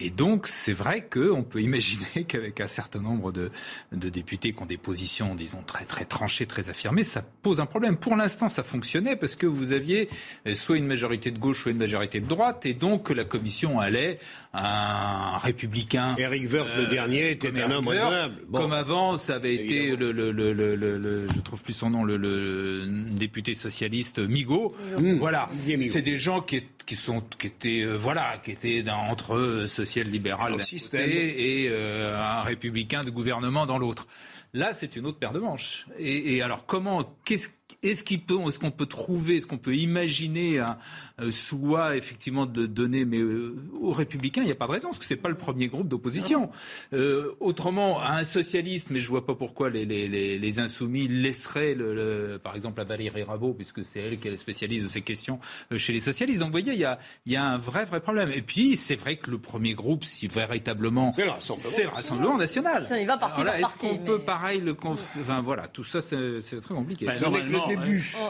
[0.01, 3.51] Et donc, c'est vrai qu'on peut imaginer qu'avec un certain nombre de,
[3.91, 7.65] de, députés qui ont des positions, disons, très, très tranchées, très affirmées, ça pose un
[7.65, 7.97] problème.
[7.97, 10.07] Pour l'instant, ça fonctionnait parce que vous aviez
[10.47, 13.81] euh, soit une majorité de gauche, soit une majorité de droite, et donc la commission
[13.81, 14.19] allait
[14.53, 16.15] un républicain.
[16.17, 18.35] Eric Woerth, le euh, dernier, était un homme raisonnable.
[18.53, 22.87] Comme avant, ça avait été le, le, le, le, je trouve plus son nom, le,
[23.11, 24.73] député socialiste Migaud.
[25.17, 25.49] Voilà,
[25.89, 29.67] c'est des gens qui, qui sont, qui étaient, euh, voilà, qui étaient dans, entre eux
[29.89, 34.07] social-libéral d'un côté et euh, un républicain de gouvernement dans l'autre.
[34.53, 35.85] Là, c'est une autre paire de manches.
[35.97, 37.49] Et, et alors, comment, qu'est-ce
[37.83, 40.77] est-ce qu'on peut, est qu'on peut trouver, est-ce qu'on peut imaginer un
[41.21, 44.89] euh, soit effectivement de donner, mais euh, aux républicains, il n'y a pas de raison,
[44.89, 46.49] parce que c'est pas le premier groupe d'opposition.
[46.93, 52.39] Euh, autrement, un socialiste, mais je vois pas pourquoi les, les, les, insoumis laisseraient, le,
[52.41, 55.39] par exemple, à Valérie Rabault, puisque c'est elle qui est la spécialiste de ces questions
[55.77, 56.39] chez les socialistes.
[56.39, 58.29] Donc, vous voyez, il y a, il y a un vrai, vrai problème.
[58.33, 62.85] Et puis, c'est vrai que le premier groupe, si véritablement, c'est le Rassemblement, national.
[62.87, 64.75] Ça y va partie par Est-ce qu'on peut, pareil, le,
[65.19, 67.07] enfin voilà, tout ça, c'est très compliqué.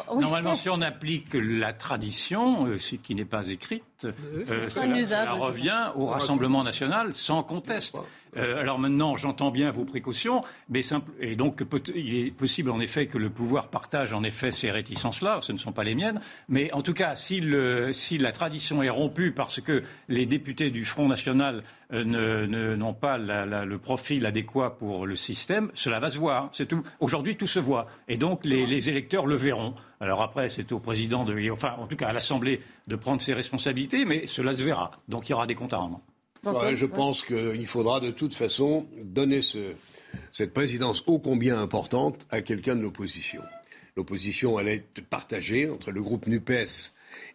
[0.10, 5.34] Oh, Normalement, si on applique la tradition, euh, ce qui n'est pas écrite, euh, cela,
[5.34, 7.98] revient au Rassemblement national sans conteste.
[8.38, 11.64] Euh, alors maintenant, j'entends bien vos précautions, mais simple, et donc
[11.96, 15.40] il est possible en effet que le pouvoir partage en effet ces réticences-là.
[15.42, 19.32] Ce ne sont pas les miennes, mais en tout cas, si, la tradition est rompue
[19.32, 25.16] parce que les députés du Front national euh, n'ont pas le profil adéquat pour le
[25.16, 26.50] système, cela va se voir.
[26.54, 26.84] C'est tout.
[27.00, 29.74] Aujourd'hui, tout se voit, et donc les, les électeurs le verront.
[30.02, 33.34] Alors après, c'est au président de, enfin, en tout cas à l'Assemblée, de prendre ses
[33.34, 34.92] responsabilités, mais cela se verra.
[35.08, 36.02] Donc il y aura des comptes à rendre
[36.44, 39.42] je pense qu'il faudra de toute façon donner
[40.32, 43.42] cette présidence ô combien importante à quelqu'un de l'opposition.
[43.98, 46.94] L'opposition, elle est partagée entre le groupe NUPES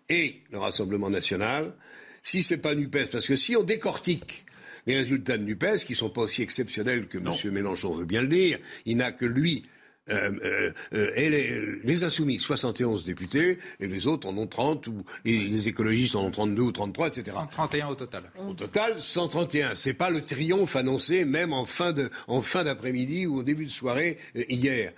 [0.09, 1.75] et le Rassemblement national.
[2.23, 4.47] Si ce n'est pas NUPES, parce que si on décortique
[4.87, 7.33] les résultats de NUPES, qui ne sont pas aussi exceptionnels que M.
[7.53, 9.65] Mélenchon veut bien le dire, il n'a que lui
[10.11, 14.87] euh, euh, euh, et les, les, insoumis, 71 députés, et les autres en ont 30,
[14.89, 17.31] ou les, écologistes en ont 32 ou 33, etc.
[17.33, 18.31] 131 au total.
[18.39, 19.75] Au total, 131.
[19.75, 23.65] C'est pas le triomphe annoncé même en fin de, en fin d'après-midi ou au début
[23.65, 24.93] de soirée hier.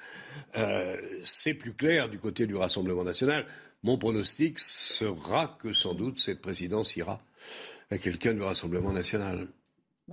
[1.22, 3.46] c'est plus clair du côté du Rassemblement national.
[3.84, 7.20] Mon pronostic sera que sans doute cette présidence ira
[7.90, 9.46] à quelqu'un du Rassemblement national.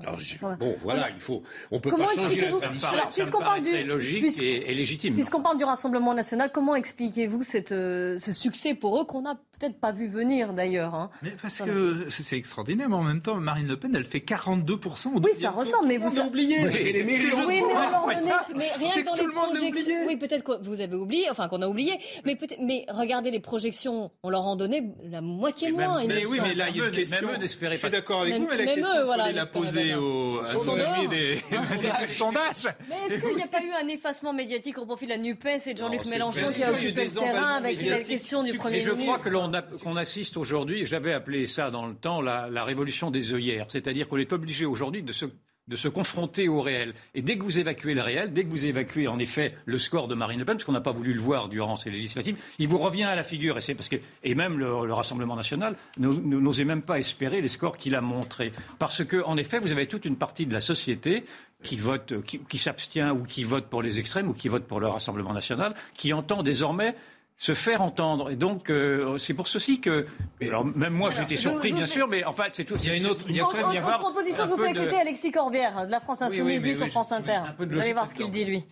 [0.02, 1.44] Alors, je- bon, voilà, il faut.
[1.70, 2.90] On peut Comment pas changer la expliquez-vous- tradition.
[2.90, 5.14] Alors, puisqu'on parle du- logique et, et légitime.
[5.14, 9.80] Puisqu'on parle du Rassemblement national, comment expliquez-vous euh, ce succès pour eux qu'on n'a peut-être
[9.80, 13.68] pas vu venir d'ailleurs hein Mais parce que c'est extraordinaire, mais en même temps, Marine
[13.68, 16.58] Le Pen, elle fait 42% au Oui, ça ressemble, mais vous monde a oublié.
[16.64, 18.16] Oui, Mais les oui, mais je à un comprends moment pas.
[18.16, 19.82] donné, mais rien que dans tout les le monde projections.
[19.84, 19.98] oublié.
[20.08, 23.40] Oui, peut-être que vous avez oublié, enfin qu'on a oublié, mais peut-être, mais regardez les
[23.40, 26.04] projections, on leur en donnait la moitié moins.
[26.08, 27.28] mais oui, mais là, il y a une question.
[27.40, 27.90] Je suis pas.
[27.92, 30.00] d'accord avec vous, mais la question, la poser pas.
[30.00, 31.36] aux, amis des,
[32.00, 32.68] des sondages.
[32.90, 35.68] Mais est-ce qu'il n'y a pas eu un effacement médiatique au profit de la NUPES
[35.68, 38.82] et de Jean-Luc Mélenchon qui a occupé le terrain avec la question du Premier Et
[38.82, 42.22] je ministre crois que l'on a- qu'on assiste aujourd'hui, j'avais appelé ça dans le temps
[42.22, 45.26] la, la révolution des œillères, c'est-à-dire qu'on est obligé aujourd'hui de se
[45.68, 46.94] de se confronter au réel.
[47.16, 50.08] Et dès que vous évacuez le réel, dès que vous évacuez en effet le score
[50.10, 52.68] de Marine Le Pen, parce qu'on n'a pas voulu le voir durant ces législatives, il
[52.68, 53.58] vous revient à la figure.
[53.58, 57.40] Et, c'est parce que, et même le, le Rassemblement national n'o- n'osait même pas espérer
[57.42, 58.52] les scores qu'il a montrés.
[58.78, 61.24] Parce que, en effet, vous avez toute une partie de la société
[61.64, 65.74] qui s'abstient ou qui vote pour les extrêmes ou qui vote pour le Rassemblement national,
[65.96, 66.94] qui entend désormais
[67.38, 68.30] se faire entendre.
[68.32, 70.06] Et donc, euh, c'est pour ceci que.
[70.42, 72.66] Alors, même moi, j'ai Alors, été je- surpris, vous bien sûr, mais en fait, c'est
[72.66, 72.76] tout.
[72.78, 73.26] Il y a une autre.
[73.30, 76.00] Il y a Autre, proposition, un je vous fais de- écouter Alexis Corbière de la
[76.00, 77.42] France Oui, oui, Insoumise, mais lui, sur oui, France oui, Inter.
[77.58, 78.66] Vous allez voir ce qu'il dit, lui.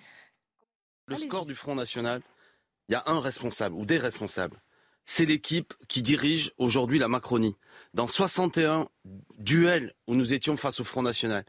[1.08, 2.22] Le score du Front National,
[2.88, 4.62] il y a un responsable ou des responsables.
[5.06, 7.56] C'est l'équipe qui dirige aujourd'hui la Macronie.
[7.94, 8.88] Dans 61
[9.40, 11.44] duels où nous étions face au Front National,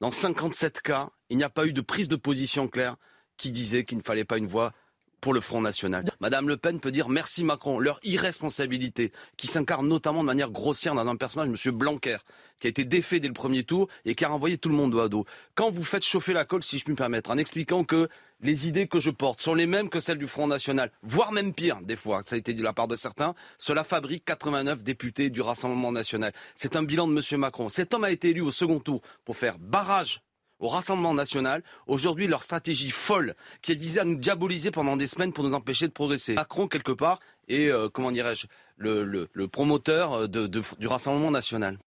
[0.00, 2.96] dans 57 cas, il n'y a pas eu de prise de position claire
[3.36, 4.72] qui disait qu'il ne fallait pas une voix
[5.20, 6.04] pour le Front National.
[6.20, 10.94] Madame Le Pen peut dire merci Macron, leur irresponsabilité, qui s'incarne notamment de manière grossière
[10.94, 11.74] dans un personnage, M.
[11.74, 12.18] Blanquer,
[12.60, 14.92] qui a été défait dès le premier tour et qui a renvoyé tout le monde
[14.92, 15.24] dos à dos.
[15.54, 18.08] Quand vous faites chauffer la colle, si je puis me permettre, en expliquant que
[18.40, 21.54] les idées que je porte sont les mêmes que celles du Front National, voire même
[21.54, 24.84] pire, des fois, ça a été dit de la part de certains, cela fabrique 89
[24.84, 26.32] députés du Rassemblement National.
[26.54, 27.40] C'est un bilan de M.
[27.40, 27.68] Macron.
[27.68, 30.20] Cet homme a été élu au second tour pour faire barrage
[30.58, 31.62] au Rassemblement national.
[31.86, 35.54] Aujourd'hui, leur stratégie folle, qui est visée à nous diaboliser pendant des semaines pour nous
[35.54, 36.34] empêcher de progresser.
[36.34, 38.46] Macron, quelque part, est, euh, comment dirais-je,
[38.76, 41.78] le, le- le promoteur de- de- du Rassemblement national.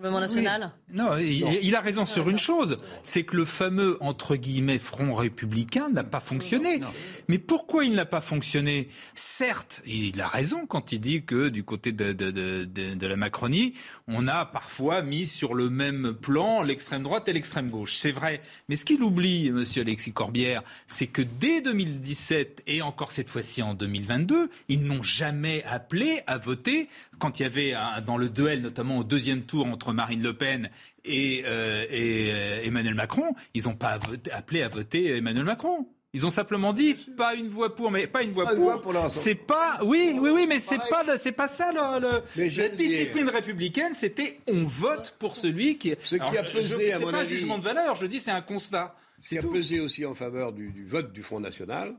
[0.00, 4.36] Rassemblement national Non, il, il a raison sur une chose, c'est que le fameux entre
[4.36, 6.80] guillemets front républicain n'a pas fonctionné.
[7.28, 8.88] Mais pourquoi il n'a pas fonctionné?
[9.14, 13.06] Certes, il a raison quand il dit que du côté de, de, de, de- de
[13.06, 13.74] la Macronie,
[14.08, 17.96] on a parfois mis sur le même plan l'extrême droite et l'extrême gauche.
[17.96, 18.40] C'est vrai.
[18.68, 23.62] Mais ce qu'il oublie, Monsieur Alexis Corbière, c'est que dès 2017 et encore cette fois-ci
[23.62, 26.88] en 2022, ils n'ont jamais appelé à voter
[27.20, 30.36] quand il y avait un- dans le duel, notamment au deuxième tour entre Marine Le
[30.36, 30.70] Pen
[31.04, 33.98] et, euh, et, euh, Emmanuel Macron, ils n'ont pas
[34.32, 35.86] appelé à voter Emmanuel Macron.
[36.12, 38.80] Ils ont simplement dit pas une voix pour, mais pas une voix Pas pour.
[38.82, 42.48] pour c'est pas, oui, oui, oui, mais c'est pas, c'est pas ça le, le- la
[42.48, 43.94] dire- discipline républicaine.
[43.94, 45.94] C'était on vote pour celui qui.
[46.00, 47.94] Ce qui a pesé, je, à mon pas un jugement de valeur.
[47.94, 48.96] Je dis c'est un constat.
[49.20, 51.94] Ce qui a pesé aussi en faveur du, du vote du Front National,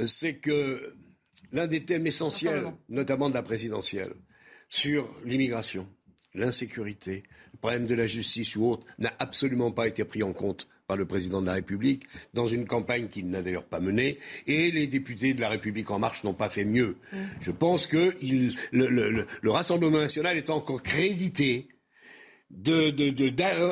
[0.00, 0.96] euh, c'est que
[1.52, 4.14] l'un des thèmes essentiels, notamment de la présidentielle,
[4.68, 5.86] sur l'immigration,
[6.34, 10.68] l'insécurité, le problème de la justice ou autre, n'a absolument pas été pris en compte
[10.86, 14.70] par le président de la République dans une campagne qu'il n'a d'ailleurs pas menée et
[14.70, 16.96] les députés de la République en marche n'ont pas fait mieux.
[17.40, 21.68] Je pense que il- le, le- le- le Rassemblement national est encore crédité
[22.50, 23.28] de- de-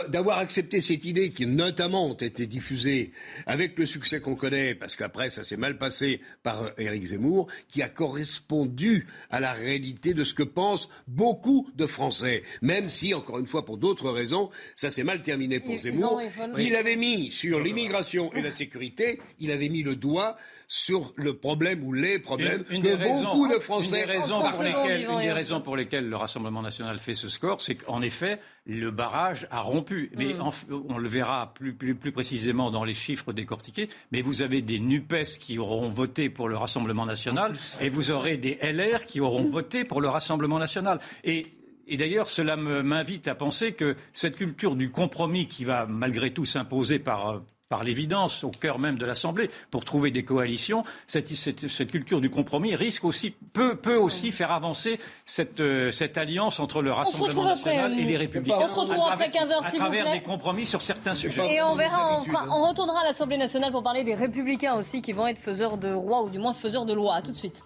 [0.09, 3.11] d'avoir accepté cette idée qui notamment ont été diffusées
[3.47, 7.83] avec le succès qu'on connaît, parce qu'après ça s'est mal passé par Éric Zemmour, qui
[7.83, 13.39] a correspondu à la réalité de ce que pensent beaucoup de Français, même si, encore
[13.39, 16.20] une fois, pour d'autres raisons, ça s'est mal terminé pour Zemmour.
[16.59, 20.37] Il avait mis sur l'immigration et la sécurité, il avait mis le doigt
[20.68, 24.05] sur le problème ou les problèmes Une- une que raisons- beaucoup de une Français des
[24.05, 27.61] raisons ont pour lesquelles, une des raisons pour lesquelles le Rassemblement national fait ce score,
[27.61, 30.11] c'est qu'en effet, le barrage a rompu.
[30.17, 30.41] Mais Mm.
[30.41, 30.51] en
[30.89, 33.89] on le verra plus, plus, plus précisément dans les chiffres décortiqués.
[34.12, 38.37] Mais vous avez des NUPES qui auront voté pour le Rassemblement national et vous aurez
[38.37, 40.99] des LR qui auront voté pour le Rassemblement national.
[41.25, 41.45] Et
[41.89, 46.45] et d'ailleurs, cela m'invite à penser que cette culture du compromis qui va malgré tout
[46.45, 47.39] s'imposer par, euh,
[47.69, 52.21] par l'évidence au cœur même de l'Assemblée pour trouver des coalitions, cette, cette- cette culture
[52.21, 56.93] du compromis risque aussi, peut, peut aussi faire avancer cette, euh, cette alliance entre le
[56.93, 58.59] Rassemblement après, national et les Républicains.
[58.61, 60.12] on se retrouve à après travers- 15 heures, à vous travers plaît.
[60.19, 61.55] des compromis sur certains sujets.
[61.55, 65.03] Et on verra, on, fera- on retournera à l'Assemblée nationale pour parler des républicains aussi
[65.03, 67.14] qui vont être faiseurs de roi ou du moins faiseurs de loi.
[67.17, 67.64] À tout de suite.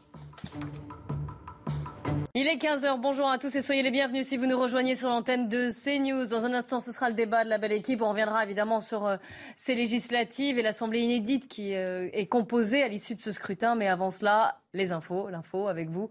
[2.32, 5.08] Il est 15h, bonjour à tous et soyez les bienvenus si vous nous rejoignez sur
[5.08, 6.26] l'antenne de CNews.
[6.26, 8.02] Dans un instant, ce sera le débat de la belle équipe.
[8.02, 9.16] On reviendra évidemment sur euh,
[9.56, 13.74] ces législatives et l'Assemblée inédite qui euh, est composée à l'issue de ce scrutin.
[13.74, 16.08] Mais avant cela, les infos, l'info avec vous,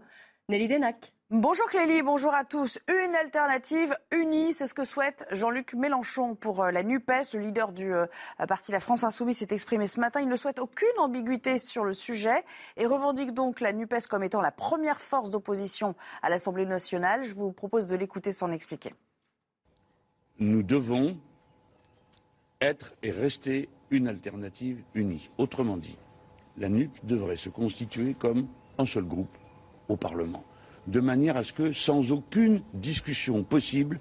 [0.50, 1.14] Nelly Denac.
[1.32, 2.80] Bonjour Clélie, bonjour à tous.
[2.88, 7.34] Une alternative unie, c'est ce que souhaite Jean-Luc Mélenchon pour euh, la NUPES.
[7.34, 8.06] Le leader du euh,
[8.48, 10.20] parti La France Insoumise s'est exprimé ce matin.
[10.20, 12.44] Il ne souhaite aucune ambiguïté sur le sujet
[12.76, 17.22] et revendique donc la NUPES comme étant la première force d'opposition à l'Assemblée nationale.
[17.22, 18.92] Je vous propose de l'écouter sans expliquer.
[20.40, 21.16] Nous devons
[22.60, 25.30] être et rester une alternative unie.
[25.38, 25.96] Autrement dit,
[26.56, 29.38] la NUP devrait se constituer comme un seul groupe
[29.88, 30.42] au Parlement
[30.86, 34.00] de manière à ce que, sans aucune discussion possible,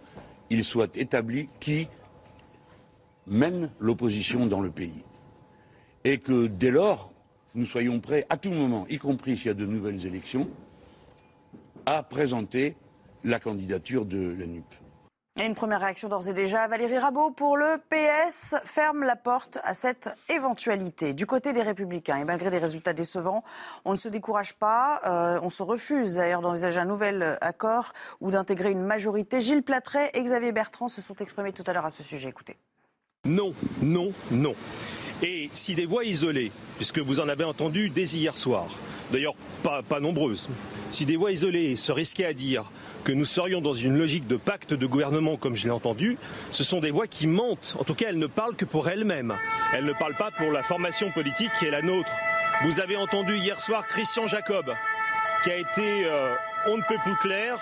[0.50, 1.88] il soit établi qui
[3.28, 5.04] mène l'opposition dans le pays.
[6.04, 7.12] Et que dès lors,
[7.56, 10.50] nous soyons prêts à tout moment, y compris s'il y a de nouvelles élections,
[11.86, 12.76] à présenter
[13.24, 14.79] la candidature de la NUP
[15.46, 16.68] une première réaction d'ores et déjà.
[16.68, 21.14] Valérie Rabault pour le PS ferme la porte à cette éventualité.
[21.14, 23.44] Du côté des Républicains, et malgré des résultats décevants,
[23.86, 25.02] on ne se décourage pas.
[25.06, 29.40] Euh, on se refuse d'ailleurs d'envisager un nouvel accord ou d'intégrer une majorité.
[29.40, 32.30] Gilles Platret et Xavier Bertrand se sont exprimés tout à l'heure à ce sujet.
[32.30, 32.58] Écoutez.
[33.26, 34.54] Non, non, non.
[35.22, 38.68] Et si des voix isolées, puisque vous en avez entendu dès hier soir,
[39.12, 40.50] d'ailleurs pas, nombreuses,
[40.90, 42.72] si des voix isolées se risquaient à dire
[43.04, 46.18] que nous serions dans une logique de pacte de gouvernement comme je l'ai entendu,
[46.52, 47.76] ce sont des voix qui mentent.
[47.80, 49.36] En tout cas, elles ne parlent que pour elles-mêmes.
[49.74, 52.12] Elles ne parlent pas pour la formation politique qui est la nôtre.
[52.64, 54.74] Vous avez entendu hier soir Christian Jacob,
[55.44, 56.34] qui a été euh,
[56.68, 57.60] on ne peut plus clair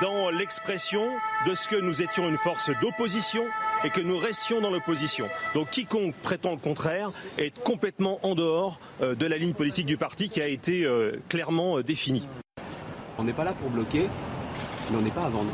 [0.00, 1.10] dans l'expression
[1.46, 3.44] de ce que nous étions une force d'opposition
[3.84, 5.28] et que nous restions dans l'opposition.
[5.54, 9.96] Donc quiconque prétend le contraire est complètement en dehors euh, de la ligne politique du
[9.96, 12.26] parti qui a été euh, clairement définie.
[13.18, 14.06] On n'est pas là pour bloquer,
[14.90, 15.52] mais on n'est pas à vendre.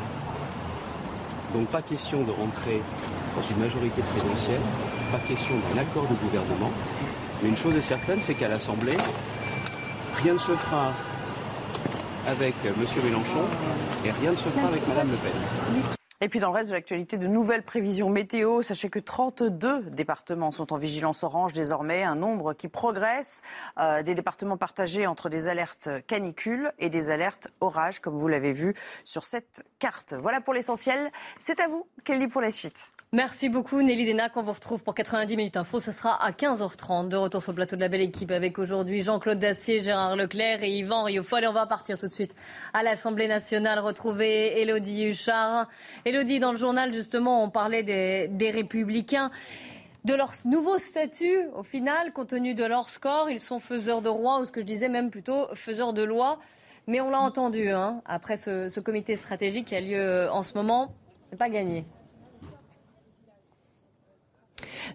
[1.53, 2.81] Donc pas question de rentrer
[3.37, 4.61] dans une majorité présidentielle,
[5.11, 6.71] pas question d'un accord de gouvernement.
[7.43, 8.97] Mais une chose est certaine, c'est qu'à l'Assemblée,
[10.23, 10.93] rien ne se fera
[12.27, 12.75] avec M.
[13.05, 13.45] Mélenchon
[14.05, 15.97] et rien ne se fera avec Mme Le Pen.
[16.23, 18.61] Et puis dans le reste de l'actualité, de nouvelles prévisions météo.
[18.61, 23.41] Sachez que 32 départements sont en vigilance orange désormais, un nombre qui progresse.
[23.79, 28.53] Euh, des départements partagés entre des alertes canicules et des alertes orage, comme vous l'avez
[28.53, 30.13] vu sur cette carte.
[30.13, 31.11] Voilà pour l'essentiel.
[31.39, 32.91] C'est à vous, Kelly, pour la suite.
[33.13, 34.37] Merci beaucoup Nelly Denac.
[34.37, 35.81] On vous retrouve pour 90 minutes info.
[35.81, 37.09] Ce sera à 15h30.
[37.09, 40.63] De retour sur le plateau de la belle équipe avec aujourd'hui Jean-Claude Dacier, Gérard Leclerc
[40.63, 41.43] et Yvan Rioufol.
[41.43, 42.37] Et on va partir tout de suite
[42.73, 45.69] à l'Assemblée nationale retrouver Elodie Huchard.
[46.05, 49.33] Elodie, dans le journal, justement, on parlait des, Républicains
[50.05, 54.09] de leur nouveau statut, au final, compte tenu de leur score, ils sont faiseurs de
[54.09, 56.39] roi, ou ce que je disais même plutôt faiseurs de loi.
[56.87, 60.55] Mais on l'a entendu, hein, après ce, ce comité stratégique qui a lieu en ce
[60.55, 60.95] moment,
[61.29, 61.85] c'est pas gagné.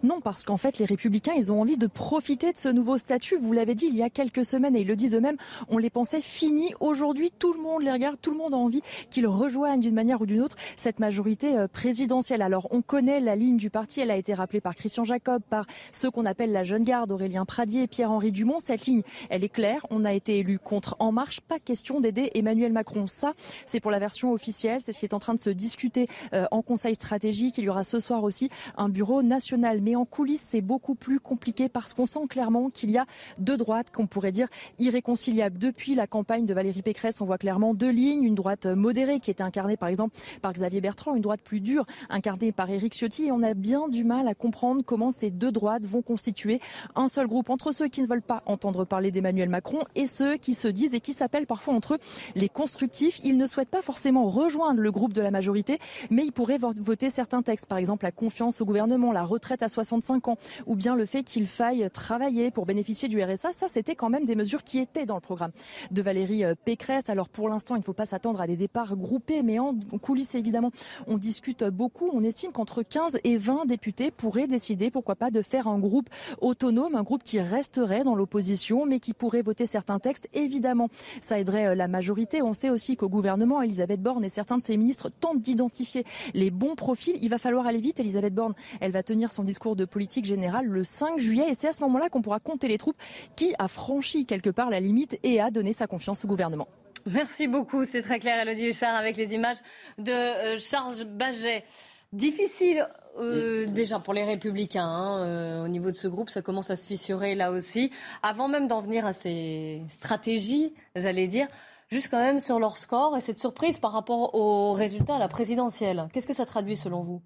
[0.02, 3.36] Non, parce qu'en fait, les républicains, ils ont envie de profiter de ce nouveau statut.
[3.36, 5.36] Vous l'avez dit il y a quelques semaines et ils le disent eux-mêmes,
[5.68, 6.72] on les pensait finis.
[6.80, 10.20] Aujourd'hui, tout le monde les regarde, tout le monde a envie qu'ils rejoignent d'une manière
[10.20, 12.42] ou d'une autre cette majorité euh, présidentielle.
[12.42, 15.66] Alors, on connaît la ligne du parti, elle a été rappelée par Christian Jacob, par
[15.92, 18.60] ceux qu'on appelle la jeune garde, Aurélien Pradier, Pierre-Henri Dumont.
[18.60, 19.86] Cette ligne, elle est claire.
[19.90, 21.40] On a été élu contre En Marche.
[21.40, 23.06] Pas question d'aider Emmanuel Macron.
[23.06, 23.34] Ça,
[23.66, 24.80] c'est pour la version officielle.
[24.82, 27.58] C'est ce qui est en train de se discuter euh, en conseil stratégique.
[27.58, 31.20] Il y aura ce soir aussi un bureau national mais en coulisses, c'est beaucoup plus
[31.20, 33.06] compliqué parce qu'on sent clairement qu'il y a
[33.38, 34.48] deux droites qu'on pourrait dire
[34.78, 35.58] irréconciliables.
[35.58, 38.22] Depuis la campagne de Valérie Pécresse, on voit clairement deux lignes.
[38.22, 41.84] Une droite modérée qui était incarnée par exemple par Xavier Bertrand, une droite plus dure
[42.08, 43.26] incarnée par Éric Ciotti.
[43.26, 46.60] Et on a bien du mal à comprendre comment ces deux droites vont constituer
[46.94, 50.36] un seul groupe entre ceux qui ne veulent pas entendre parler d'Emmanuel Macron et ceux
[50.36, 51.98] qui se disent et qui s'appellent parfois entre eux
[52.34, 53.20] les constructifs.
[53.24, 55.78] Ils ne souhaitent pas forcément rejoindre le groupe de la majorité,
[56.10, 59.68] mais ils pourraient voter certains textes, par exemple la confiance au gouvernement, la retraite à
[59.68, 63.52] 65 ans, ou bien le fait qu'il faille travailler pour bénéficier du RSA.
[63.52, 65.52] Ça, c'était quand même des mesures qui étaient dans le programme
[65.90, 67.08] de Valérie euh, Pécresse.
[67.08, 70.34] Alors pour l'instant, il ne faut pas s'attendre à des départs groupés, mais en coulisses,
[70.34, 70.70] évidemment,
[71.06, 72.10] on discute beaucoup.
[72.12, 76.08] On estime qu'entre 15 et 20 députés pourraient décider, pourquoi pas, de faire un groupe
[76.40, 80.28] autonome, un groupe qui resterait dans l'opposition, mais qui pourrait voter certains textes.
[80.34, 80.88] Évidemment,
[81.20, 82.42] ça aiderait euh, la majorité.
[82.42, 86.04] On sait aussi qu'au gouvernement, Elisabeth Borne et certains de ses ministres tentent d'identifier
[86.34, 87.18] les bons profils.
[87.22, 88.00] Il va falloir aller vite.
[88.00, 91.68] Elisabeth Borne, elle va tenir son discours de politique générale le 5 juillet et c'est
[91.68, 92.96] à ce moment-là qu'on pourra compter les troupes
[93.36, 96.68] qui a franchi quelque part la limite et a donné sa confiance au gouvernement.
[97.06, 99.58] Merci beaucoup, c'est très clair, Elodie Huchard, avec les images
[99.98, 101.64] de euh, Charles Baget.
[102.12, 102.88] Difficile
[103.18, 106.76] euh, déjà pour les républicains, hein, euh, au niveau de ce groupe, ça commence à
[106.76, 107.92] se fissurer là aussi.
[108.22, 111.46] Avant même d'en venir à ces stratégies, j'allais dire,
[111.90, 115.28] juste quand même sur leur score et cette surprise par rapport aux résultats à la
[115.28, 116.08] présidentielle.
[116.12, 117.22] Qu'est-ce que ça traduit selon vous?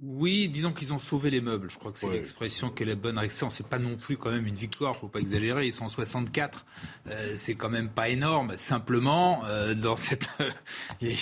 [0.00, 1.70] Oui, disons qu'ils ont sauvé les meubles.
[1.70, 3.50] Je crois que c'est l'expression qui est la bonne réaction.
[3.50, 5.66] C'est pas non plus quand même une victoire, faut pas exagérer.
[5.66, 6.64] Ils sont 64,
[7.08, 8.56] euh, c'est quand même pas énorme.
[8.56, 10.28] Simplement, euh, dans cette.
[11.02, 11.14] mais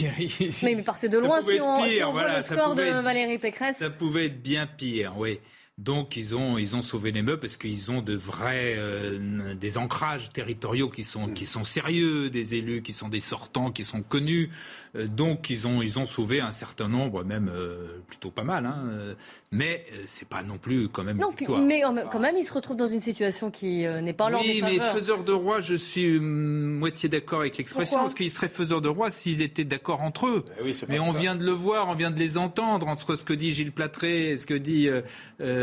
[0.73, 3.79] il partait de loin si on, si on voit le score de Valérie Pécresse.
[3.79, 5.41] Ça pouvait être bien pire, oui.
[5.79, 9.77] Donc ils ont ils ont sauvé les meubles parce qu'ils ont de vrais euh, des
[9.77, 14.01] ancrages territoriaux qui sont qui sont sérieux, des élus qui sont des sortants, qui sont
[14.01, 14.49] connus.
[14.95, 18.65] Euh, donc ils ont ils ont sauvé un certain nombre, même euh, plutôt pas mal.
[18.65, 19.17] Hein,
[19.51, 21.19] mais c'est pas non plus quand même.
[21.19, 24.63] Non, mais quand même ils se retrouvent dans une situation qui n'est pas leur Oui,
[24.63, 28.81] mais faiseur de roi, je suis hum, moitié d'accord avec l'expression parce qu'ils seraient faiseurs
[28.81, 30.45] de roi s'ils étaient d'accord entre eux.
[30.65, 33.35] Eh mais on vient de le voir, on vient de les entendre entre ce que
[33.35, 34.89] dit Gilles Platré et ce que dit.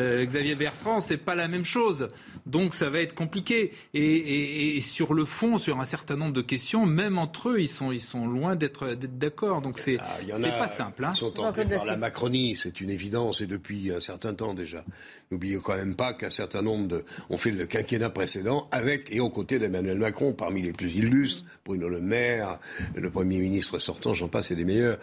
[0.03, 2.09] Euh, Xavier Bertrand, c'est pas la même chose.
[2.45, 3.71] Donc ça va être compliqué.
[3.93, 7.91] Et, sur le fond, sur un certain nombre de questions, même entre eux, ils sont,
[7.91, 9.61] ils sont loin d'être d'accord.
[9.61, 11.05] Donc c'est pas simple.
[11.05, 11.11] Hein.
[11.15, 14.83] Ils sont tentés par la Macronie, c'est une évidence, et depuis un certain temps déjà.
[15.31, 17.05] N'oubliez quand même pas qu'un certain nombre de...
[17.29, 21.45] ont fait le quinquennat précédent avec et aux côtés d'Emmanuel Macron, parmi les plus illustres,
[21.65, 22.59] Bruno Le Maire,
[22.95, 24.99] le Premier ministre sortant, j'en passe, et des meilleurs.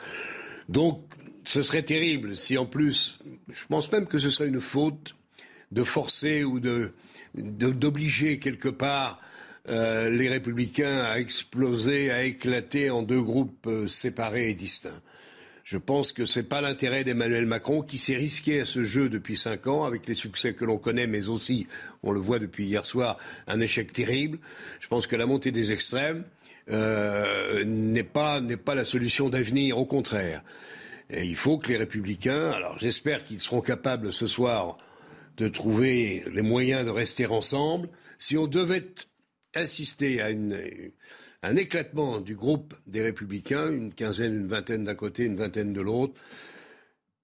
[0.69, 1.03] Donc,
[1.45, 3.19] ce serait terrible si en plus,
[3.49, 5.17] je pense même que ce serait une faute
[5.73, 6.93] de forcer ou de
[7.35, 9.21] d'obliger quelque part
[9.69, 15.01] euh, les républicains à exploser, à éclater en deux groupes euh, séparés et distincts.
[15.65, 19.09] Je pense que ce n'est pas l'intérêt d'Emmanuel Macron qui s'est risqué à ce jeu
[19.09, 21.69] depuis cinq ans avec les succès que l'on connaît, mais aussi,
[22.03, 24.39] on le voit depuis hier soir, un échec terrible.
[24.81, 26.25] Je pense que la montée des extrêmes
[26.71, 30.43] euh, n'est pas n'est pas la solution d'avenir, au contraire.
[31.11, 34.79] Et il faut que les républicains, alors j'espère qu'ils seront capables ce soir
[35.37, 37.89] de trouver les moyens de rester ensemble.
[38.19, 38.87] Si on devait
[39.55, 40.29] assister à
[41.43, 45.81] un éclatement du groupe des Républicains, une quinzaine, une vingtaine d'un côté, une vingtaine de
[45.81, 46.15] l'autre,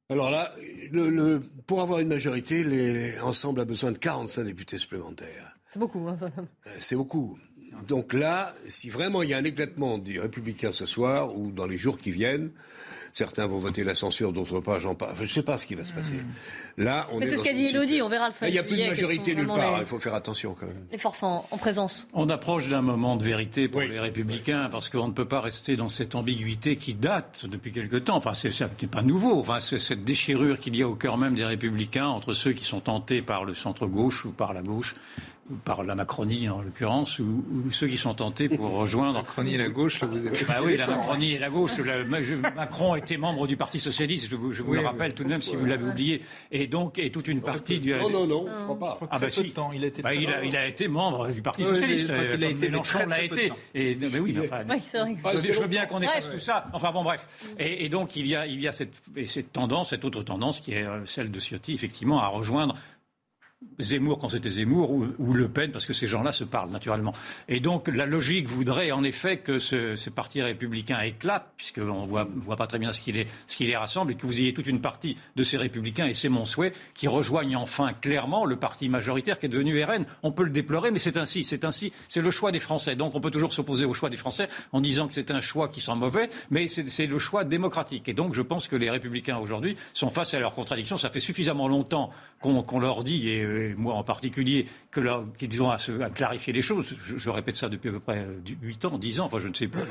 [0.08, 0.52] alors là,
[1.66, 5.56] pour avoir une majorité, les, Ensemble a besoin de 45 députés supplémentaires.
[5.72, 6.06] C'est beaucoup.
[6.08, 6.16] Hein,
[6.66, 7.38] euh, C'est beaucoup.
[7.88, 11.66] Donc là, si vraiment il y a un éclatement des Républicains ce soir ou dans
[11.66, 12.52] les jours qui viennent,
[13.16, 15.16] Certains vont voter la censure, d'autres pas, j'en parle.
[15.16, 16.16] je ne sais pas ce qui va se passer.
[16.16, 16.84] Hmm.
[16.84, 17.30] Là, on est.
[17.30, 19.34] C'est ce qu'a dit Elodie, on verra le 5 Il n'y a plus de majorité
[19.34, 20.84] nulle part, il faut faire attention quand même.
[20.92, 22.06] Les forces en, présence.
[22.12, 25.76] On approche d'un moment de vérité pour les Républicains, parce qu'on ne peut pas rester
[25.76, 28.16] dans cette ambiguïté qui date depuis quelque temps.
[28.16, 29.40] Enfin, ce n'est pas nouveau.
[29.40, 32.66] Enfin, c'est cette déchirure qu'il y a au cœur même des Républicains entre ceux qui
[32.66, 34.94] sont tentés par le centre-gauche ou par la gauche
[35.64, 39.14] par la Macronie en l'occurrence, ou, ceux qui sont tentés pour rejoindre.
[39.14, 40.46] La Macronie et la gauche, là, vous êtes.
[40.46, 41.72] Bah oui, la Macronie et la gauche.
[42.56, 45.42] Macron était membre du Parti socialiste, je vous, je vous le rappelle tout de même
[45.42, 47.92] si vous l'avez oublié, et donc et toute une partie du.
[47.92, 48.98] Non, non, non, je crois pas.
[49.10, 49.52] Ah bah si.
[49.74, 52.12] il, a été bah, il, a, il, a, été membre du Parti socialiste.
[52.34, 53.52] Il a été Mélenchon l'a été.
[53.74, 54.62] Et mais oui, enfin,
[55.34, 56.66] je, veux bien qu'on efface tout ça.
[56.72, 57.54] Enfin bon, bref.
[57.58, 58.94] Et, et, donc il y a, il y a cette,
[59.26, 62.76] cette tendance, cette autre tendance qui est euh, celle de Ciotti, effectivement, à rejoindre
[63.78, 67.12] Zemmour quand c'était Zemmour ou, Le Pen, parce que ces gens-là se parlent naturellement.
[67.48, 72.06] Et donc la logique voudrait en effet que ce, ces partis républicains éclatent, puisqu'on ne
[72.06, 74.80] voit, pas très bien ce qui, les, ce rassemble, et que vous ayez toute une
[74.80, 79.38] partie de ces républicains, et c'est mon souhait, qui rejoignent enfin clairement le parti majoritaire
[79.38, 80.04] qui est devenu RN.
[80.22, 82.94] On peut le déplorer, mais c'est ainsi, c'est ainsi, c'est le choix des Français.
[82.94, 85.68] Donc on peut toujours s'opposer au choix des Français en disant que c'est un choix
[85.68, 88.08] qui sent mauvais, mais c'est le choix démocratique.
[88.08, 90.98] Et donc je pense que les républicains aujourd'hui sont face à leurs contradictions.
[90.98, 93.28] Ça fait suffisamment longtemps qu'on leur dit,
[93.76, 96.94] moi en particulier, qu'ils ont à, à, clarifier les choses.
[97.02, 98.26] Je, répète ça depuis à peu près
[98.62, 99.82] 8 ans, 10 ans, enfin je ne sais plus,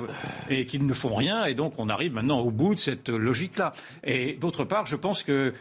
[0.49, 3.71] et qu'ils ne font rien, et donc on arrive maintenant au bout de cette logique-là.
[4.03, 5.53] Et d'autre part, je pense que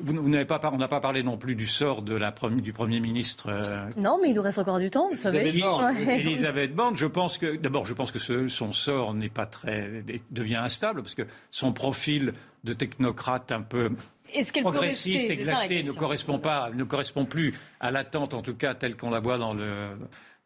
[0.00, 3.00] vous, n'avez pas, on n'a pas parlé non plus du sort de la, du Premier
[3.00, 3.48] ministre.
[3.50, 5.48] Euh, non, mais il nous reste encore du temps, vous savez.
[6.08, 10.56] Elisabeth Borne, je pense que, d'abord, je pense que son sort n'est pas très, devient
[10.56, 12.32] instable, parce que son profil
[12.64, 13.90] de technocrate un peu
[14.62, 18.96] progressiste et glacé ne correspond pas, ne correspond plus à l'attente, en tout cas telle
[18.96, 19.90] qu'on la voit dans le.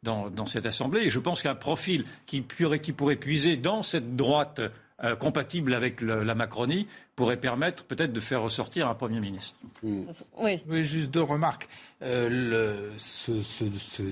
[0.04, 1.00] Dans, dans cette Assemblée.
[1.00, 2.44] Et je pense qu'un profil qui,
[2.80, 4.60] qui pourrait puiser dans cette droite
[5.02, 9.58] euh, compatible avec la Macronie pourrait permettre peut-être de faire ressortir un Premier ministre.
[9.82, 10.60] Oui.
[10.68, 10.82] oui.
[10.82, 11.68] Juste deux remarques.
[12.00, 13.64] Euh, le, ce, ce,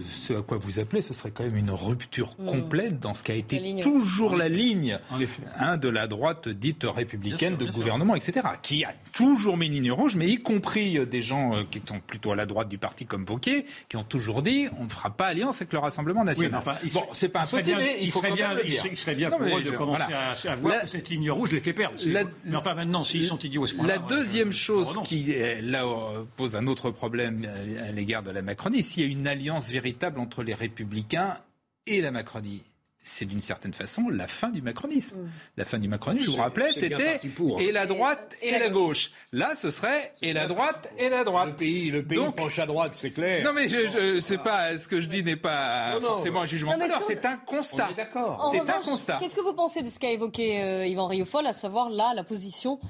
[0.08, 2.46] ce, à quoi vous appelez, ce serait quand même une rupture mm.
[2.46, 4.98] complète dans ce qui a été toujours la ligne
[5.56, 9.92] hein, de la droite dite républicaine de gouvernement, etc., qui a toujours mis une ligne
[9.92, 12.76] rouge, mais y compris euh, des gens euh, qui sont plutôt à la droite du
[12.76, 16.24] parti comme Vauquier, qui ont toujours dit on ne fera pas alliance avec le Rassemblement
[16.24, 16.56] national.
[16.58, 19.70] enfin, bon, c'est pas impossible, mais il, serait bien, il, serait bien, pour eux de
[19.70, 20.12] commencer
[20.48, 21.96] à, voir que cette ligne rouge les fait perdre.
[22.44, 25.32] mais enfin maintenant, s'ils sont idiots La deuxième chose qui
[25.62, 25.84] là
[26.36, 27.46] pose un autre problème
[27.78, 31.38] à l'égard de la Macronie, s'il y a une alliance véritable entre les républicains
[31.86, 32.62] et la Macronie.
[33.08, 35.16] c'est d'une certaine façon la fin du macronisme.
[35.18, 35.28] Mm.
[35.58, 37.60] La fin du macronisme, je vous rappelais, c'était pour.
[37.60, 39.12] et la droite et, la gauche.
[39.30, 41.50] Là, ce serait et la droite et la droite.
[41.50, 43.44] Le pays, le pays Donc- penche à droite, c'est clair.
[43.44, 46.06] Non mais je, je c'est pas ce que je dis n'est pas Non, non.
[46.08, 47.86] forcément un jugement Non, de c'est un constat.
[47.90, 48.44] On est d'accord.
[48.44, 49.18] En C'est un revanche, constat.
[49.20, 52.24] Qu'est-ce que vous pensez de ce qu'a évoqué euh, Yvan Rioufol, à savoir là la
[52.24, 52.80] position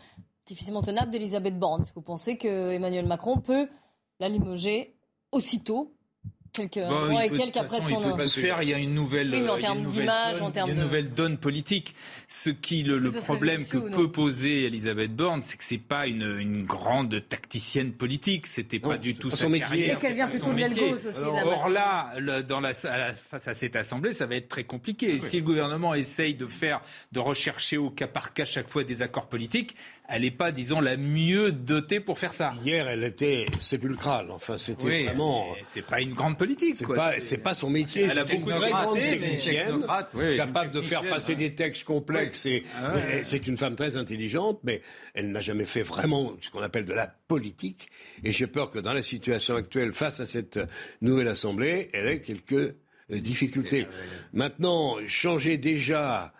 [0.46, 1.82] difficilement tenable d'Elisabeth Borne?
[1.82, 3.68] Est-ce que vous pensez que Emmanuel Macron peut
[4.20, 4.94] la limoger
[5.32, 5.92] aussitôt
[6.52, 8.62] quelques un Bon, mois et quelques après façon, son il peut faire.
[8.62, 10.70] Il y a une nouvelle, Oui, mais en termes une nouvelle d'image, donne, en termes
[10.70, 11.94] il y a une de- nouvelle donne politique.
[12.28, 16.38] Ce qui le, le problème que peut poser Elisabeth Borne, c'est que c'est pas une,
[16.40, 18.46] une grande tacticienne politique.
[18.46, 19.92] C'était pas du tout son métier.
[19.92, 22.96] Et qu'elle vient plutôt de l'aile gauche aussi, Alors, Or là, le- dans la, à
[22.96, 25.18] la- face à cette assemblée, ça va être très compliqué.
[25.20, 26.80] Si le gouvernement essaye de faire,
[27.12, 29.76] de rechercher au cas par cas chaque fois des accords politiques,
[30.08, 32.54] elle n'est pas, disons, la mieux dotée pour faire ça.
[32.64, 34.30] Hier, elle était sépulcrale.
[34.30, 35.46] Enfin, c'était Oui, vraiment.
[35.64, 36.74] c'est pas une grande politique.
[36.76, 38.06] C'est pas, c'est pas son métier.
[38.10, 39.84] Elle a beaucoup de vraie grande technicienne,
[40.14, 41.38] oui, capable de faire passer ouais.
[41.38, 42.46] des textes complexes.
[42.46, 43.22] Et, Ah ouais.
[43.24, 44.82] c'est une femme très intelligente, mais
[45.14, 47.88] elle n'a jamais fait vraiment ce qu'on appelle de la politique.
[48.24, 50.60] Et j'ai peur que dans la situation actuelle, face à cette
[51.00, 52.74] nouvelle assemblée, elle ait quelques euh,
[53.10, 53.86] difficultés.
[54.32, 56.32] Maintenant, changer déjà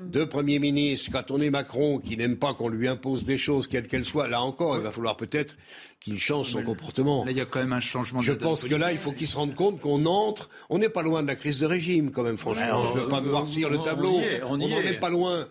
[0.00, 3.66] de Premier ministre quand on est Macron qui n'aime pas qu'on lui impose des choses,
[3.68, 5.56] quelles qu'elles soient, là encore, il va falloir peut-être
[6.00, 7.24] qu'il change son comportement.
[7.24, 9.12] Là, il y a quand même un changement de Je pense que là, il faut
[9.12, 10.50] qu'il se rende compte qu'on entre.
[10.70, 12.82] On n'est pas loin de la crise de régime, quand même, franchement.
[12.82, 14.18] Ouais, je ne veux pas on- noircir le tableau.
[14.48, 14.86] on n'en est.
[14.94, 15.46] est pas loin.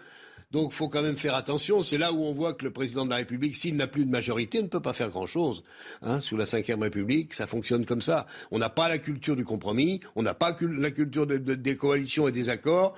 [0.51, 1.82] Donc, faut quand même faire attention.
[1.82, 4.11] C'est là où on voit que le président de la République, s'il n'a plus de
[4.11, 5.63] majorité, ne peut pas faire grand-chose.
[6.01, 8.28] Hein, sous la Ve République, ça fonctionne comme ça.
[8.51, 11.78] On n'a pas la culture du compromis, on n'a pas la culture de- de- des
[11.78, 12.95] coalitions et des accords.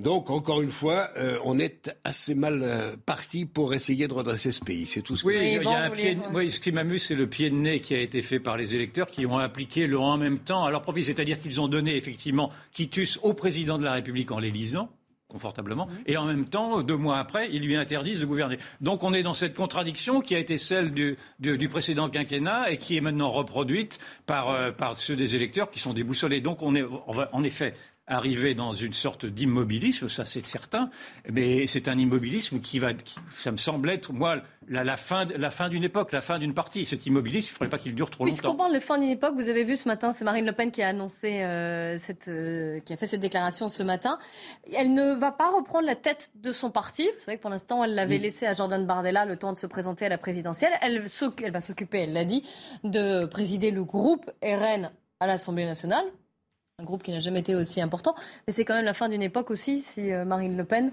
[0.00, 4.50] Donc, encore une fois, euh, on est assez mal euh, parti pour essayer de redresser
[4.50, 4.86] ce pays.
[4.86, 5.78] C'est tout ce que Oui, je il y veux a dire.
[5.78, 8.40] un pied, oui, ce qui m'amuse, c'est le pied de nez qui a été fait
[8.40, 11.04] par les électeurs qui ont appliqué le en même temps à leur profit.
[11.04, 14.88] C'est-à-dire qu'ils ont donné effectivement quitus au président de la République en l'élisant
[15.28, 18.58] confortablement, et en même temps, deux mois après, ils lui interdisent de gouverner.
[18.80, 22.72] Donc on est dans cette contradiction qui a été celle du, du- du précédent quinquennat
[22.72, 26.40] et qui est maintenant reproduite par, euh, par ceux des électeurs qui sont déboussolés.
[26.40, 27.74] Donc on est on va, en effet
[28.10, 30.90] arriver dans une sorte d'immobilisme, ça c'est certain,
[31.32, 35.24] mais c'est un immobilisme qui va, qui- ça me semble être, moi, la, la fin,
[35.36, 36.84] la fin d'une époque, la fin d'une partie.
[36.84, 38.58] Cet immobilisme, il ne faudrait pas qu'il dure trop Puisqu'on longtemps.
[38.64, 40.82] parle de fin d'une époque, vous avez vu ce matin, c'est Marine Le Pen qui
[40.82, 44.18] a annoncé euh, cette, euh, qui a fait cette déclaration ce matin.
[44.76, 47.04] Elle ne va pas reprendre la tête de son parti.
[47.16, 49.66] Vous savez que pour l'instant, elle l'avait laissé à Jordan Bardella le temps de se
[49.66, 50.72] présenter à la présidentielle.
[50.82, 51.04] Elle,
[51.42, 52.44] elle va s'occuper, elle l'a dit,
[52.84, 54.90] de présider le groupe RN
[55.20, 56.04] à l'Assemblée nationale.
[56.80, 58.14] Un groupe qui n'a jamais été aussi important.
[58.46, 60.92] Mais c'est quand même la fin d'une époque aussi si euh, Marine Le Pen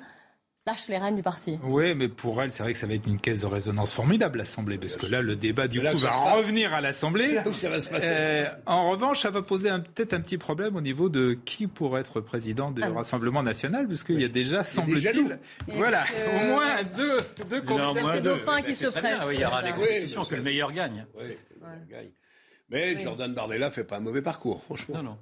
[0.65, 1.57] lâche les rênes du parti.
[1.63, 4.39] Oui, mais pour elle, c'est vrai que ça va être une caisse de résonance formidable,
[4.39, 7.33] l'Assemblée, parce que là, le débat, du coup, va revenir à C'est l'Assemblée.
[7.35, 8.09] là où ça va se passer.
[8.11, 12.01] Euh, en revanche, ça va poser peut-être un petit problème au niveau de qui pourrait
[12.01, 16.83] être président du Ah, Rassemblement national, puisqu'il y a déjà, semble-t-il, voilà, Euh, au moins
[16.83, 17.17] deux,
[17.49, 18.19] deux candidats.
[18.19, 18.21] deux.
[18.31, 19.23] dauphins qui c'est se pressent.
[19.25, 21.05] oui, il y aura des Oui, compétitions, mais que le meilleur gagne.
[21.17, 21.37] Oui,
[21.85, 22.09] il gagne.
[22.69, 24.95] Mais Jordan Bardella fait pas un mauvais parcours, franchement.
[24.97, 25.17] Non, non.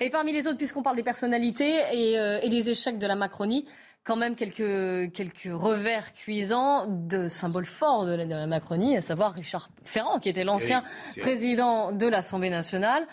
[0.00, 3.14] Et parmi les autres, puisqu'on parle des personnalités et, euh, et des échecs de la
[3.14, 3.66] Macronie,
[4.02, 9.02] quand même quelques, quelques revers cuisants de symboles forts de la, de la Macronie, à
[9.02, 10.82] savoir Richard Ferrand, qui était l'ancien
[11.20, 13.06] président de l'Assemblée nationale.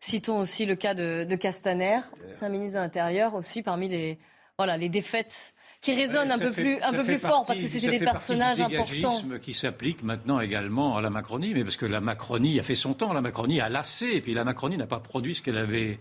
[0.00, 1.98] Citons aussi le cas de, de Castaner,
[2.28, 4.18] ancien ministre de l'Intérieur, aussi parmi les,
[4.56, 7.68] voilà, les défaites qui résonnent Ouais, un peu fait- plus, un peu fort, parce que
[7.68, 9.22] c'était des personnages importants.
[9.40, 12.94] qui s'applique maintenant également à la Macronie, mais parce que la Macronie a fait son
[12.94, 15.98] temps, la Macronie a lassé, et puis la Macronie n'a pas produit ce qu'elle avait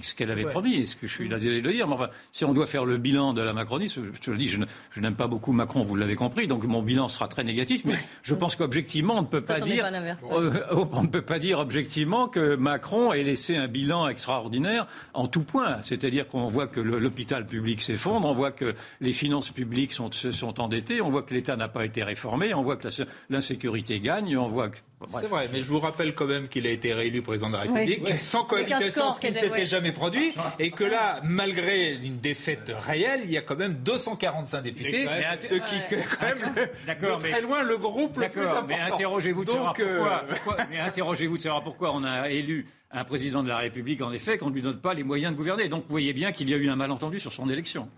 [0.00, 2.44] ce qu'elle avait promis, est-ce que je suis désolé de le dire, mais enfin, si
[2.44, 4.58] on doit faire le bilan de la Macronie, je te le dis, je,
[5.00, 8.34] n'aime pas beaucoup Macron, vous l'avez compris, donc mon bilan sera très négatif, mais je
[8.34, 12.28] pense qu'objectivement, on ne peut pas dire, pas euh, on ne peut pas dire objectivement
[12.28, 15.78] que Macron ait laissé un bilan extraordinaire en tout point.
[15.82, 20.32] C'est-à-dire qu'on voit que l'hôpital public s'effondre, on voit que les finances publiques sont, se
[20.32, 22.88] sont endettées, on voit que l'État n'a pas été réformé, on voit que
[23.30, 24.78] l'insécurité gagne, on voit que...
[25.08, 27.60] C'est vrai, mais je vous rappelle quand même qu'il a été réélu président de la.
[27.62, 28.16] République Oui.
[28.18, 29.66] sans cohabitation, ce qui ne s'était ouais.
[29.66, 34.62] jamais produit, et que là, malgré une défaite réelle, il y a quand même 245
[34.62, 35.06] députés,
[35.40, 38.40] ce qui est quand même le- D'accord, de mais- très loin le groupe le plus
[38.42, 38.66] D'accord, important.
[38.86, 40.24] mais interrogez-vous de savoir Donc, euh, pourquoi.
[40.28, 44.12] pourquoi- mais interrogez-vous de savoir pourquoi on a élu un président de la République, en
[44.12, 45.68] effet, qu'on ne lui donne pas les moyens de gouverner.
[45.68, 47.88] Donc vous voyez bien qu'il y a eu un malentendu sur son élection.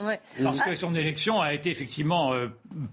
[0.00, 0.20] Ouais.
[0.42, 2.48] Parce que son élection a été effectivement euh,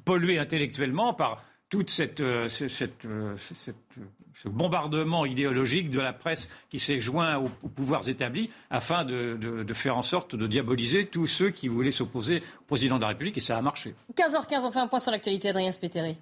[0.06, 4.02] polluée intellectuellement par toute cette, euh, ce- cette, euh, ce- cette, euh,
[4.36, 9.64] ce bombardement idéologique de la presse qui s'est joint aux, pouvoirs établis afin de, de-
[9.64, 13.08] de faire en sorte de diaboliser tous ceux qui voulaient s'opposer au président de la
[13.10, 13.96] République et ça a marché.
[14.16, 15.50] 15h15, on fait un point sur l'actualité.
[15.50, 16.18] Adrien Spétéré.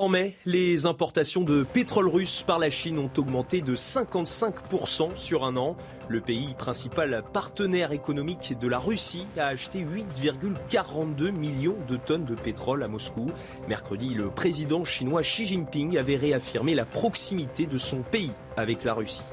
[0.00, 5.44] En mai, les importations de pétrole russe par la Chine ont augmenté de 55% sur
[5.44, 5.76] un an.
[6.06, 12.36] Le pays principal partenaire économique de la Russie a acheté 8,42 millions de tonnes de
[12.36, 13.26] pétrole à Moscou.
[13.66, 18.94] Mercredi, le président chinois Xi Jinping avait réaffirmé la proximité de son pays avec la
[18.94, 19.24] Russie.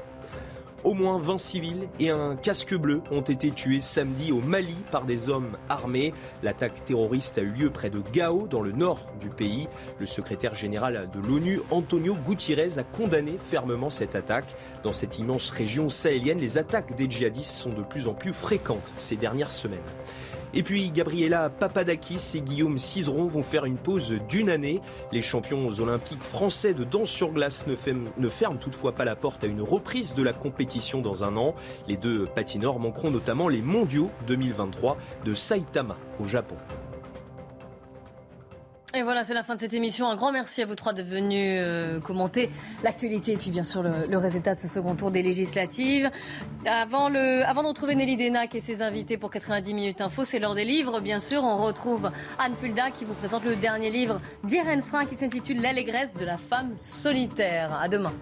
[0.86, 5.04] Au moins 20 civils et un casque bleu ont été tués samedi au Mali par
[5.04, 6.14] des hommes armés.
[6.44, 9.66] L'attaque terroriste a eu lieu près de Gao, dans le nord du pays.
[9.98, 14.54] Le secrétaire général de l'ONU, Antonio Gutiérrez, a condamné fermement cette attaque.
[14.84, 18.92] Dans cette immense région sahélienne, les attaques des djihadistes sont de plus en plus fréquentes
[18.96, 19.80] ces dernières semaines.
[20.58, 24.80] Et puis Gabriela Papadakis et Guillaume Cizeron vont faire une pause d'une année.
[25.12, 27.76] Les champions olympiques français de danse sur glace ne,
[28.30, 31.54] ferment toutefois pas la porte à une reprise de la compétition dans un an.
[31.88, 34.96] Les deux patineurs manqueront notamment les mondiaux 2023
[35.26, 36.56] de Saitama au Japon.
[38.96, 40.08] Et voilà, c'est la fin de cette émission.
[40.08, 42.48] Un grand merci à vous trois d'être venus euh, commenter
[42.82, 46.10] l'actualité et puis bien sûr le, résultat de ce second tour des législatives.
[46.64, 50.64] Avant, de retrouver Nelly Denac et ses invités pour 90 minutes info, c'est l'heure des
[50.64, 51.00] livres.
[51.00, 55.14] Bien sûr, on retrouve Anne Fulda qui vous présente le dernier livre d'Irène Frein qui
[55.14, 57.78] s'intitule L'allégresse de la femme solitaire.
[57.78, 58.14] À demain.